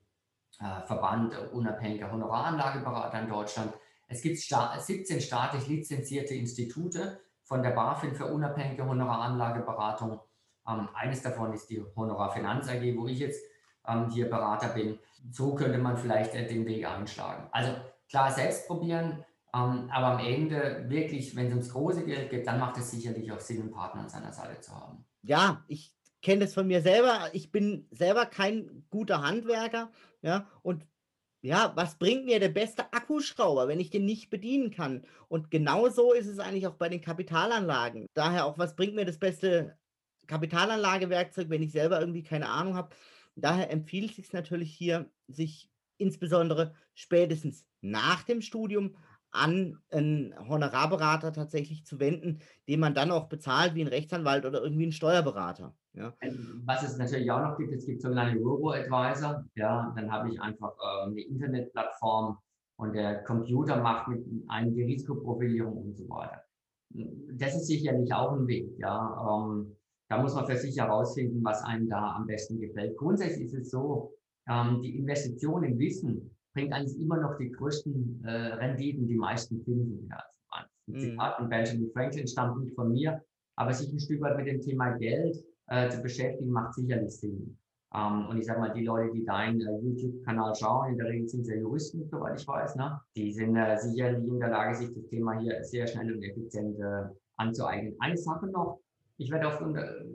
äh, 0.60 0.82
Verband 0.86 1.34
unabhängiger 1.54 2.12
Honoraranlageberater 2.12 3.22
in 3.22 3.30
Deutschland. 3.30 3.74
Es 4.08 4.22
gibt 4.22 4.40
sta 4.40 4.78
17 4.78 5.22
staatlich 5.22 5.68
lizenzierte 5.68 6.34
Institute 6.34 7.20
von 7.44 7.64
der 7.64 7.72
BaFin 7.72 8.14
für 8.14 8.26
unabhängige 8.26 8.86
Honoraranlageberatung. 8.86 10.20
Ähm, 10.68 10.90
eines 10.94 11.22
davon 11.22 11.54
ist 11.54 11.70
die 11.70 11.84
Honorarfinanz 11.96 12.70
AG, 12.70 12.96
wo 12.98 13.08
ich 13.08 13.20
jetzt 13.20 13.42
ähm, 13.88 14.10
hier 14.10 14.30
Berater 14.30 14.70
bin. 14.70 15.00
So 15.32 15.56
könnte 15.56 15.78
man 15.78 15.98
vielleicht 15.98 16.34
äh, 16.36 16.48
den 16.48 16.66
Weg 16.66 16.86
einschlagen. 16.86 17.48
Also 17.52 17.74
klar, 18.10 18.32
selbst 18.32 18.68
probieren, 18.68 19.24
ähm, 19.54 19.90
aber 19.92 20.20
am 20.20 20.20
Ende 20.20 20.86
wirklich, 20.88 21.36
wenn 21.36 21.48
es 21.48 21.52
ums 21.52 21.70
große 21.70 22.06
Geld 22.06 22.30
geht, 22.30 22.48
dann 22.48 22.60
macht 22.60 22.78
es 22.78 22.92
sicherlich 22.92 23.32
auch 23.32 23.40
Sinn, 23.40 23.62
einen 23.62 23.72
Partner 23.72 24.02
an 24.02 24.10
seiner 24.10 24.32
Seite 24.32 24.60
zu 24.62 24.74
haben. 24.74 25.06
Ja, 25.24 25.64
ich 25.68 25.96
kenne 26.22 26.46
das 26.46 26.54
von 26.54 26.68
mir 26.68 26.82
selber. 26.82 27.30
Ich 27.34 27.52
bin 27.52 27.88
selber 27.92 28.26
kein 28.26 28.86
guter 28.90 29.22
Handwerker. 29.22 29.92
Ja, 30.22 30.48
und 30.62 30.86
ja, 31.42 31.72
was 31.76 31.98
bringt 31.98 32.26
mir 32.26 32.40
der 32.40 32.50
beste 32.50 32.92
Akkuschrauber, 32.92 33.68
wenn 33.68 33.80
ich 33.80 33.90
den 33.90 34.06
nicht 34.06 34.30
bedienen 34.30 34.72
kann? 34.72 35.06
Und 35.30 35.50
genauso 35.50 36.14
ist 36.14 36.28
es 36.28 36.40
eigentlich 36.40 36.68
auch 36.68 36.76
bei 36.76 36.90
den 36.90 37.02
Kapitalanlagen. 37.02 38.08
Daher 38.14 38.46
auch, 38.46 38.58
was 38.58 38.76
bringt 38.76 38.96
mir 38.96 39.06
das 39.06 39.18
beste 39.18 39.78
Kapitalanlagewerkzeug, 40.28 41.50
wenn 41.50 41.64
ich 41.64 41.72
selber 41.72 42.00
irgendwie 42.00 42.24
keine 42.24 42.50
Ahnung 42.50 42.76
habe? 42.76 42.94
Daher 43.36 43.72
empfiehlt 43.72 44.12
es 44.12 44.16
sich 44.18 44.34
natürlich 44.34 44.74
hier, 44.76 45.10
sich 45.28 45.70
insbesondere 45.98 46.76
spätestens 46.94 47.66
nach 47.82 48.24
dem 48.24 48.42
Studium 48.42 48.96
an 49.32 49.78
einen 49.92 50.34
Honorarberater 50.48 51.34
tatsächlich 51.34 51.86
zu 51.86 52.00
wenden, 52.00 52.40
den 52.68 52.80
man 52.80 52.94
dann 52.94 53.12
auch 53.12 53.30
bezahlt 53.30 53.76
wie 53.76 53.82
ein 53.82 53.88
Rechtsanwalt 53.88 54.46
oder 54.46 54.62
irgendwie 54.62 54.88
ein 54.88 54.92
Steuerberater. 54.92 55.76
Ja. 55.94 56.14
Ähm, 56.22 56.62
was 56.66 56.84
es 56.84 56.98
natürlich 56.98 57.30
auch 57.32 57.42
noch 57.42 57.58
gibt, 57.58 57.74
es 57.74 57.86
gibt 57.86 58.02
sogenannte 58.02 58.40
Robo-Advisor. 58.40 59.46
Ja, 59.56 59.94
dann 59.96 60.12
habe 60.12 60.30
ich 60.30 60.42
einfach 60.42 60.74
äh, 60.78 61.08
eine 61.08 61.22
Internetplattform 61.22 62.38
und 62.78 62.94
der 62.94 63.24
Computer 63.24 63.82
macht 63.82 64.08
mit 64.08 64.26
einem 64.48 64.74
die 64.74 64.84
Risikoprofilierung 64.84 65.78
und 65.78 65.98
so 65.98 66.08
weiter. 66.10 66.44
Das 67.34 67.56
ist 67.56 67.68
sicherlich 67.68 68.12
auch 68.14 68.32
ein 68.32 68.48
Weg. 68.48 68.72
Ja, 68.80 69.46
ähm, 69.48 69.76
da 70.10 70.22
muss 70.22 70.34
man 70.34 70.48
für 70.48 70.58
sich 70.58 70.78
herausfinden, 70.78 71.44
was 71.44 71.62
einem 71.64 71.88
da 71.88 72.16
am 72.16 72.26
besten 72.26 72.60
gefällt. 72.60 72.98
Grundsätzlich 72.98 73.46
ist 73.46 73.54
es 73.54 73.70
so, 73.70 74.14
ähm, 74.48 74.82
die 74.82 74.98
Investition 74.98 75.64
im 75.64 75.78
Wissen 75.78 76.36
bringt 76.54 76.74
eigentlich 76.74 77.00
immer 77.00 77.18
noch 77.18 77.38
die 77.38 77.52
größten 77.52 78.24
äh, 78.26 78.54
Renditen, 78.56 79.08
die 79.08 79.16
meisten 79.16 79.62
Zinsen. 79.64 80.08
Ja. 80.10 80.24
Ein 80.52 80.66
mhm. 80.88 81.00
Zitat 81.00 81.38
von 81.38 81.50
Benjamin 81.50 81.92
Franklin 81.92 82.28
stammt 82.28 82.64
nicht 82.64 82.76
von 82.76 82.92
mir, 82.92 83.22
aber 83.56 83.74
sich 83.74 83.92
ein 83.92 84.00
Stück 84.00 84.22
weit 84.22 84.38
mit 84.38 84.48
dem 84.48 84.62
Thema 84.62 84.92
Geld 84.98 85.38
äh, 85.68 85.90
zu 85.90 86.02
beschäftigen, 86.02 86.52
macht 86.52 86.74
sicherlich 86.74 87.12
Sinn. 87.12 87.58
Ähm, 87.94 88.28
und 88.30 88.38
ich 88.38 88.46
sage 88.46 88.60
mal, 88.60 88.74
die 88.74 88.86
Leute, 88.86 89.12
die 89.14 89.26
deinen 89.26 89.62
äh, 89.62 89.80
YouTube-Kanal 89.80 90.54
schauen, 90.56 90.92
in 90.92 90.98
der 90.98 91.08
Regel 91.08 91.28
sind 91.28 91.42
es 91.42 91.50
ja 91.50 91.56
Juristen, 91.56 92.08
soweit 92.08 92.40
ich 92.40 92.48
weiß, 92.48 92.76
ne? 92.76 93.00
die 93.16 93.32
sind 93.32 93.56
äh, 93.56 93.78
sicherlich 93.78 94.28
in 94.28 94.40
der 94.40 94.50
Lage, 94.50 94.76
sich 94.76 94.94
das 94.94 95.08
Thema 95.08 95.40
hier 95.40 95.64
sehr 95.64 95.88
schnell 95.88 96.14
und 96.14 96.22
effizient 96.22 96.80
äh, 96.80 97.08
anzueignen. 97.38 97.96
Eine 98.00 98.18
Sache 98.18 98.48
noch, 98.48 98.80
ich 99.18 99.32
werde 99.32 99.48
oft 99.48 99.62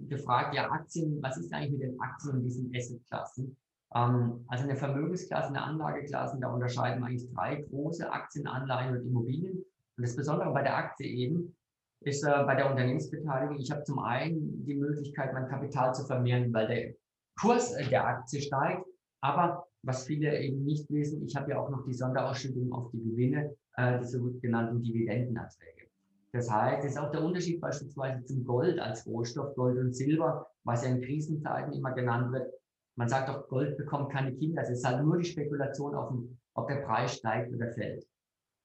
gefragt, 0.09 0.55
ja, 0.55 0.71
Aktien, 0.71 1.19
was 1.21 1.37
ist 1.37 1.53
eigentlich 1.53 1.73
mit 1.73 1.83
den 1.83 2.01
Aktien 2.01 2.37
in 2.37 2.43
diesen 2.45 2.73
Asset-Klassen? 2.75 3.57
Ähm, 3.95 4.45
also 4.49 4.65
in 4.65 4.69
der 4.69 4.77
Vermögensklasse, 4.77 5.49
in 5.49 5.55
der 5.55 5.65
Anlageklasse, 5.65 6.39
da 6.41 6.53
unterscheiden 6.53 7.01
wir 7.01 7.07
eigentlich 7.07 7.31
drei 7.33 7.57
große 7.57 8.11
Aktien, 8.11 8.47
Anleihen 8.47 8.97
und 8.97 9.07
Immobilien. 9.07 9.65
Und 9.97 10.03
das 10.03 10.17
Besondere 10.17 10.53
bei 10.53 10.63
der 10.63 10.77
Aktie 10.77 11.07
eben 11.07 11.57
ist 12.01 12.25
äh, 12.25 12.45
bei 12.45 12.55
der 12.55 12.71
Unternehmensbeteiligung, 12.71 13.59
ich 13.59 13.71
habe 13.71 13.85
zum 13.85 13.99
einen 14.01 14.65
die 14.65 14.75
Möglichkeit, 14.75 15.33
mein 15.33 15.49
Kapital 15.49 15.95
zu 15.95 16.05
vermehren, 16.05 16.53
weil 16.53 16.67
der 16.67 16.95
Kurs 17.41 17.75
der 17.91 18.07
Aktie 18.07 18.41
steigt. 18.41 18.85
Aber 19.21 19.67
was 19.83 20.05
viele 20.05 20.39
eben 20.41 20.65
nicht 20.65 20.91
wissen, 20.91 21.25
ich 21.25 21.37
habe 21.37 21.51
ja 21.51 21.59
auch 21.59 21.71
noch 21.71 21.85
die 21.85 21.95
Sonderausschüttung 21.95 22.73
auf 22.73 22.91
die 22.91 23.03
Gewinne, 23.03 23.55
äh, 23.77 23.99
die 23.99 24.07
sogenannten 24.07 24.83
Dividendenerträge. 24.83 25.89
Das 26.33 26.51
heißt, 26.51 26.85
es 26.85 26.93
ist 26.93 26.99
auch 26.99 27.13
der 27.13 27.23
Unterschied 27.23 27.61
beispielsweise 27.61 28.25
zum 28.25 28.45
Gold 28.45 28.81
als 28.81 29.07
Rohstoff, 29.07 29.55
Gold 29.55 29.79
und 29.79 29.95
Silber, 29.95 30.49
was 30.65 30.83
ja 30.83 30.91
in 30.91 31.01
Krisenzeiten 31.01 31.73
immer 31.73 31.93
genannt 31.93 32.33
wird. 32.33 32.53
Man 32.97 33.09
sagt 33.09 33.29
doch, 33.29 33.49
Gold 33.49 33.77
bekommt 33.77 34.13
keine 34.13 34.33
Kinder. 34.35 34.63
Es 34.63 34.71
ist 34.71 34.87
halt 34.87 35.05
nur 35.05 35.19
die 35.19 35.25
Spekulation, 35.25 35.95
auf 35.95 36.09
dem, 36.09 36.39
ob 36.55 36.69
der 36.69 36.83
Preis 36.83 37.17
steigt 37.17 37.53
oder 37.53 37.71
fällt. 37.73 38.07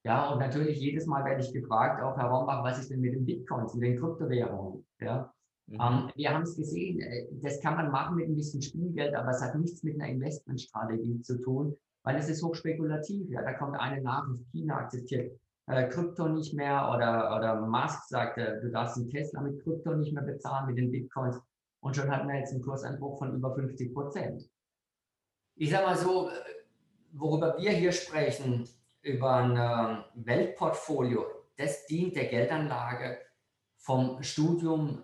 Ja, 0.04 0.30
und 0.30 0.38
natürlich 0.38 0.78
jedes 0.80 1.06
Mal 1.06 1.24
werde 1.24 1.42
ich 1.42 1.52
gefragt, 1.52 2.02
auch 2.02 2.16
Herr 2.16 2.30
Rombach, 2.30 2.64
was 2.64 2.78
ist 2.78 2.90
denn 2.90 3.00
mit 3.00 3.12
den 3.12 3.26
Bitcoins, 3.26 3.74
mit 3.74 3.84
den 3.84 3.98
Kryptowährungen? 3.98 4.86
Ja, 5.00 5.32
Mhm. 5.70 5.78
Ähm, 5.80 6.10
wir 6.16 6.34
haben 6.34 6.42
es 6.42 6.56
gesehen, 6.56 7.00
äh, 7.00 7.26
das 7.42 7.60
kann 7.60 7.76
man 7.76 7.92
machen 7.92 8.16
mit 8.16 8.28
ein 8.28 8.34
bisschen 8.34 8.60
Spielgeld, 8.60 9.14
aber 9.14 9.30
es 9.30 9.40
hat 9.40 9.54
nichts 9.54 9.84
mit 9.84 10.00
einer 10.00 10.10
Investmentstrategie 10.10 11.22
zu 11.22 11.40
tun, 11.40 11.76
weil 12.02 12.16
es 12.16 12.28
ist 12.28 12.42
hochspekulativ. 12.42 13.30
Ja, 13.30 13.42
da 13.42 13.52
kommt 13.52 13.78
eine 13.78 14.02
Nachricht, 14.02 14.44
China 14.50 14.78
akzeptiert 14.78 15.38
äh, 15.66 15.88
Krypto 15.88 16.28
nicht 16.28 16.54
mehr 16.54 16.90
oder, 16.92 17.36
oder 17.36 17.60
Musk 17.60 18.08
sagt, 18.08 18.38
äh, 18.38 18.60
du 18.60 18.70
darfst 18.70 18.96
den 18.96 19.08
Tesla 19.08 19.40
mit 19.40 19.62
Krypto 19.62 19.94
nicht 19.94 20.12
mehr 20.12 20.24
bezahlen, 20.24 20.66
mit 20.66 20.78
den 20.78 20.90
Bitcoins. 20.90 21.40
Und 21.80 21.96
schon 21.96 22.10
hatten 22.10 22.28
wir 22.28 22.38
jetzt 22.38 22.52
einen 22.52 22.62
Kurseinbruch 22.62 23.18
von 23.18 23.34
über 23.34 23.54
50 23.54 23.94
Prozent. 23.94 24.48
Ich 25.56 25.70
sage 25.70 25.86
mal 25.86 25.96
so, 25.96 26.30
worüber 27.12 27.56
wir 27.58 27.72
hier 27.72 27.92
sprechen, 27.92 28.68
über 29.02 29.36
ein 29.36 29.56
äh, 29.56 30.26
Weltportfolio, 30.26 31.24
das 31.56 31.86
dient 31.86 32.16
der 32.16 32.26
Geldanlage 32.26 33.18
vom 33.78 34.22
Studium 34.22 35.02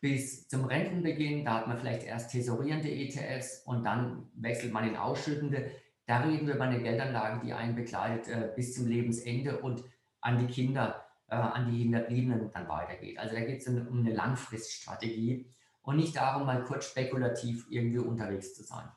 bis 0.00 0.48
zum 0.48 0.64
Rentenbeginn. 0.64 1.44
Da 1.44 1.58
hat 1.58 1.68
man 1.68 1.78
vielleicht 1.78 2.04
erst 2.04 2.30
tesorierende 2.30 2.90
ETFs 2.90 3.62
und 3.66 3.84
dann 3.84 4.30
wechselt 4.34 4.72
man 4.72 4.88
in 4.88 4.96
ausschüttende. 4.96 5.70
Da 6.06 6.20
reden 6.20 6.46
wir 6.46 6.54
über 6.54 6.64
eine 6.64 6.82
Geldanlage, 6.82 7.44
die 7.44 7.52
einen 7.52 7.74
begleitet 7.74 8.28
äh, 8.28 8.52
bis 8.54 8.74
zum 8.74 8.86
Lebensende 8.86 9.58
und 9.60 9.84
an 10.20 10.38
die 10.38 10.52
Kinder, 10.52 11.04
äh, 11.28 11.34
an 11.34 11.70
die 11.70 11.78
Hinterbliebenen 11.78 12.50
dann 12.52 12.68
weitergeht. 12.68 13.18
Also 13.18 13.34
da 13.34 13.40
geht 13.40 13.60
es 13.60 13.68
um 13.68 14.00
eine 14.00 14.12
Langfriststrategie 14.12 15.46
und 15.82 15.96
nicht 15.96 16.16
darum, 16.16 16.46
mal 16.46 16.64
kurz 16.64 16.86
spekulativ 16.86 17.66
irgendwie 17.70 17.98
unterwegs 17.98 18.54
zu 18.54 18.62
sein. 18.62 18.88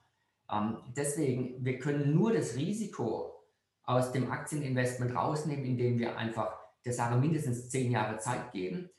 Ähm, 0.52 0.78
deswegen, 0.96 1.64
wir 1.64 1.80
können 1.80 2.14
nur 2.14 2.34
das 2.34 2.56
Risiko 2.56 3.44
aus 3.84 4.12
dem 4.12 4.32
Aktieninvestment 4.32 5.16
rausnehmen, 5.16 5.66
indem 5.66 6.00
wir 6.00 6.18
einfach 6.18 6.56
der 6.86 6.94
Sache 6.94 7.18
mindestens 7.18 7.70
zehn 7.70 7.92
Jahre 7.92 8.18
Zeit 8.20 8.52
geben, 8.52 8.90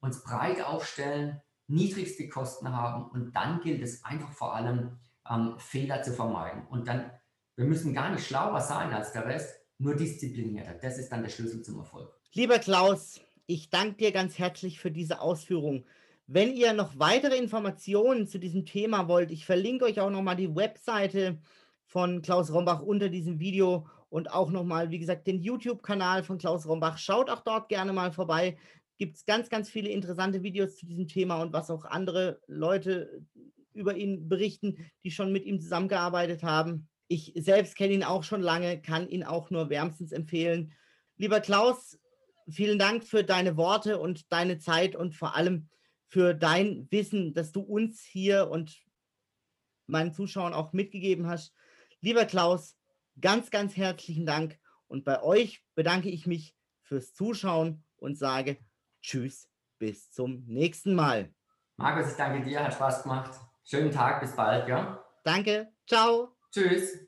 uns 0.00 0.22
breit 0.22 0.62
aufstellen, 0.62 1.40
niedrigste 1.66 2.28
Kosten 2.28 2.74
haben 2.74 3.10
und 3.10 3.36
dann 3.36 3.60
gilt 3.60 3.82
es 3.82 4.04
einfach 4.04 4.32
vor 4.32 4.54
allem, 4.54 4.98
ähm, 5.28 5.58
Fehler 5.58 6.02
zu 6.02 6.12
vermeiden. 6.12 6.66
Und 6.68 6.88
dann, 6.88 7.10
wir 7.56 7.66
müssen 7.66 7.92
gar 7.92 8.10
nicht 8.10 8.26
schlauer 8.26 8.60
sein 8.60 8.92
als 8.92 9.12
der 9.12 9.26
Rest, 9.26 9.54
nur 9.78 9.94
disziplinierter. 9.94 10.74
Das 10.74 10.98
ist 10.98 11.10
dann 11.10 11.22
der 11.22 11.30
Schlüssel 11.30 11.62
zum 11.62 11.78
Erfolg. 11.78 12.12
Lieber 12.32 12.58
Klaus, 12.58 13.20
ich 13.46 13.70
danke 13.70 13.96
dir 13.96 14.12
ganz 14.12 14.38
herzlich 14.38 14.80
für 14.80 14.90
diese 14.90 15.20
Ausführung. 15.20 15.84
Wenn 16.30 16.54
ihr 16.54 16.74
noch 16.74 16.98
weitere 16.98 17.38
Informationen 17.38 18.26
zu 18.26 18.38
diesem 18.38 18.66
Thema 18.66 19.08
wollt, 19.08 19.30
ich 19.30 19.46
verlinke 19.46 19.86
euch 19.86 19.98
auch 19.98 20.10
nochmal 20.10 20.36
die 20.36 20.54
Webseite 20.54 21.38
von 21.86 22.20
Klaus 22.20 22.52
Rombach 22.52 22.82
unter 22.82 23.08
diesem 23.08 23.40
Video 23.40 23.86
und 24.10 24.30
auch 24.30 24.50
nochmal, 24.50 24.90
wie 24.90 24.98
gesagt, 24.98 25.26
den 25.26 25.40
YouTube-Kanal 25.40 26.22
von 26.22 26.36
Klaus 26.36 26.68
Rombach. 26.68 26.98
Schaut 26.98 27.30
auch 27.30 27.40
dort 27.40 27.70
gerne 27.70 27.94
mal 27.94 28.12
vorbei. 28.12 28.58
Gibt 28.98 29.16
es 29.16 29.24
ganz, 29.24 29.48
ganz 29.48 29.70
viele 29.70 29.88
interessante 29.88 30.42
Videos 30.42 30.76
zu 30.76 30.84
diesem 30.84 31.08
Thema 31.08 31.40
und 31.40 31.54
was 31.54 31.70
auch 31.70 31.86
andere 31.86 32.42
Leute 32.46 33.22
über 33.72 33.96
ihn 33.96 34.28
berichten, 34.28 34.90
die 35.04 35.10
schon 35.10 35.32
mit 35.32 35.46
ihm 35.46 35.60
zusammengearbeitet 35.60 36.42
haben. 36.42 36.90
Ich 37.06 37.32
selbst 37.36 37.74
kenne 37.74 37.94
ihn 37.94 38.04
auch 38.04 38.22
schon 38.22 38.42
lange, 38.42 38.82
kann 38.82 39.08
ihn 39.08 39.24
auch 39.24 39.48
nur 39.48 39.70
wärmstens 39.70 40.12
empfehlen. 40.12 40.74
Lieber 41.16 41.40
Klaus, 41.40 41.98
vielen 42.50 42.78
Dank 42.78 43.02
für 43.04 43.24
deine 43.24 43.56
Worte 43.56 43.98
und 43.98 44.30
deine 44.30 44.58
Zeit 44.58 44.94
und 44.94 45.14
vor 45.14 45.34
allem 45.34 45.70
für 46.08 46.34
dein 46.34 46.88
Wissen, 46.90 47.34
das 47.34 47.52
du 47.52 47.60
uns 47.60 48.02
hier 48.02 48.48
und 48.50 48.82
meinen 49.86 50.12
Zuschauern 50.12 50.54
auch 50.54 50.72
mitgegeben 50.72 51.26
hast. 51.26 51.54
Lieber 52.00 52.24
Klaus, 52.24 52.76
ganz, 53.20 53.50
ganz 53.50 53.76
herzlichen 53.76 54.26
Dank. 54.26 54.58
Und 54.86 55.04
bei 55.04 55.22
euch 55.22 55.64
bedanke 55.74 56.08
ich 56.08 56.26
mich 56.26 56.54
fürs 56.82 57.12
Zuschauen 57.12 57.84
und 57.96 58.16
sage 58.16 58.58
Tschüss, 59.02 59.48
bis 59.78 60.10
zum 60.10 60.44
nächsten 60.46 60.94
Mal. 60.94 61.32
Markus, 61.76 62.10
ich 62.10 62.16
danke 62.16 62.42
dir, 62.42 62.64
hat 62.64 62.74
Spaß 62.74 63.02
gemacht. 63.02 63.38
Schönen 63.64 63.90
Tag, 63.90 64.20
bis 64.20 64.34
bald, 64.34 64.66
ja? 64.68 65.04
Danke, 65.24 65.72
ciao. 65.86 66.36
Tschüss. 66.50 67.07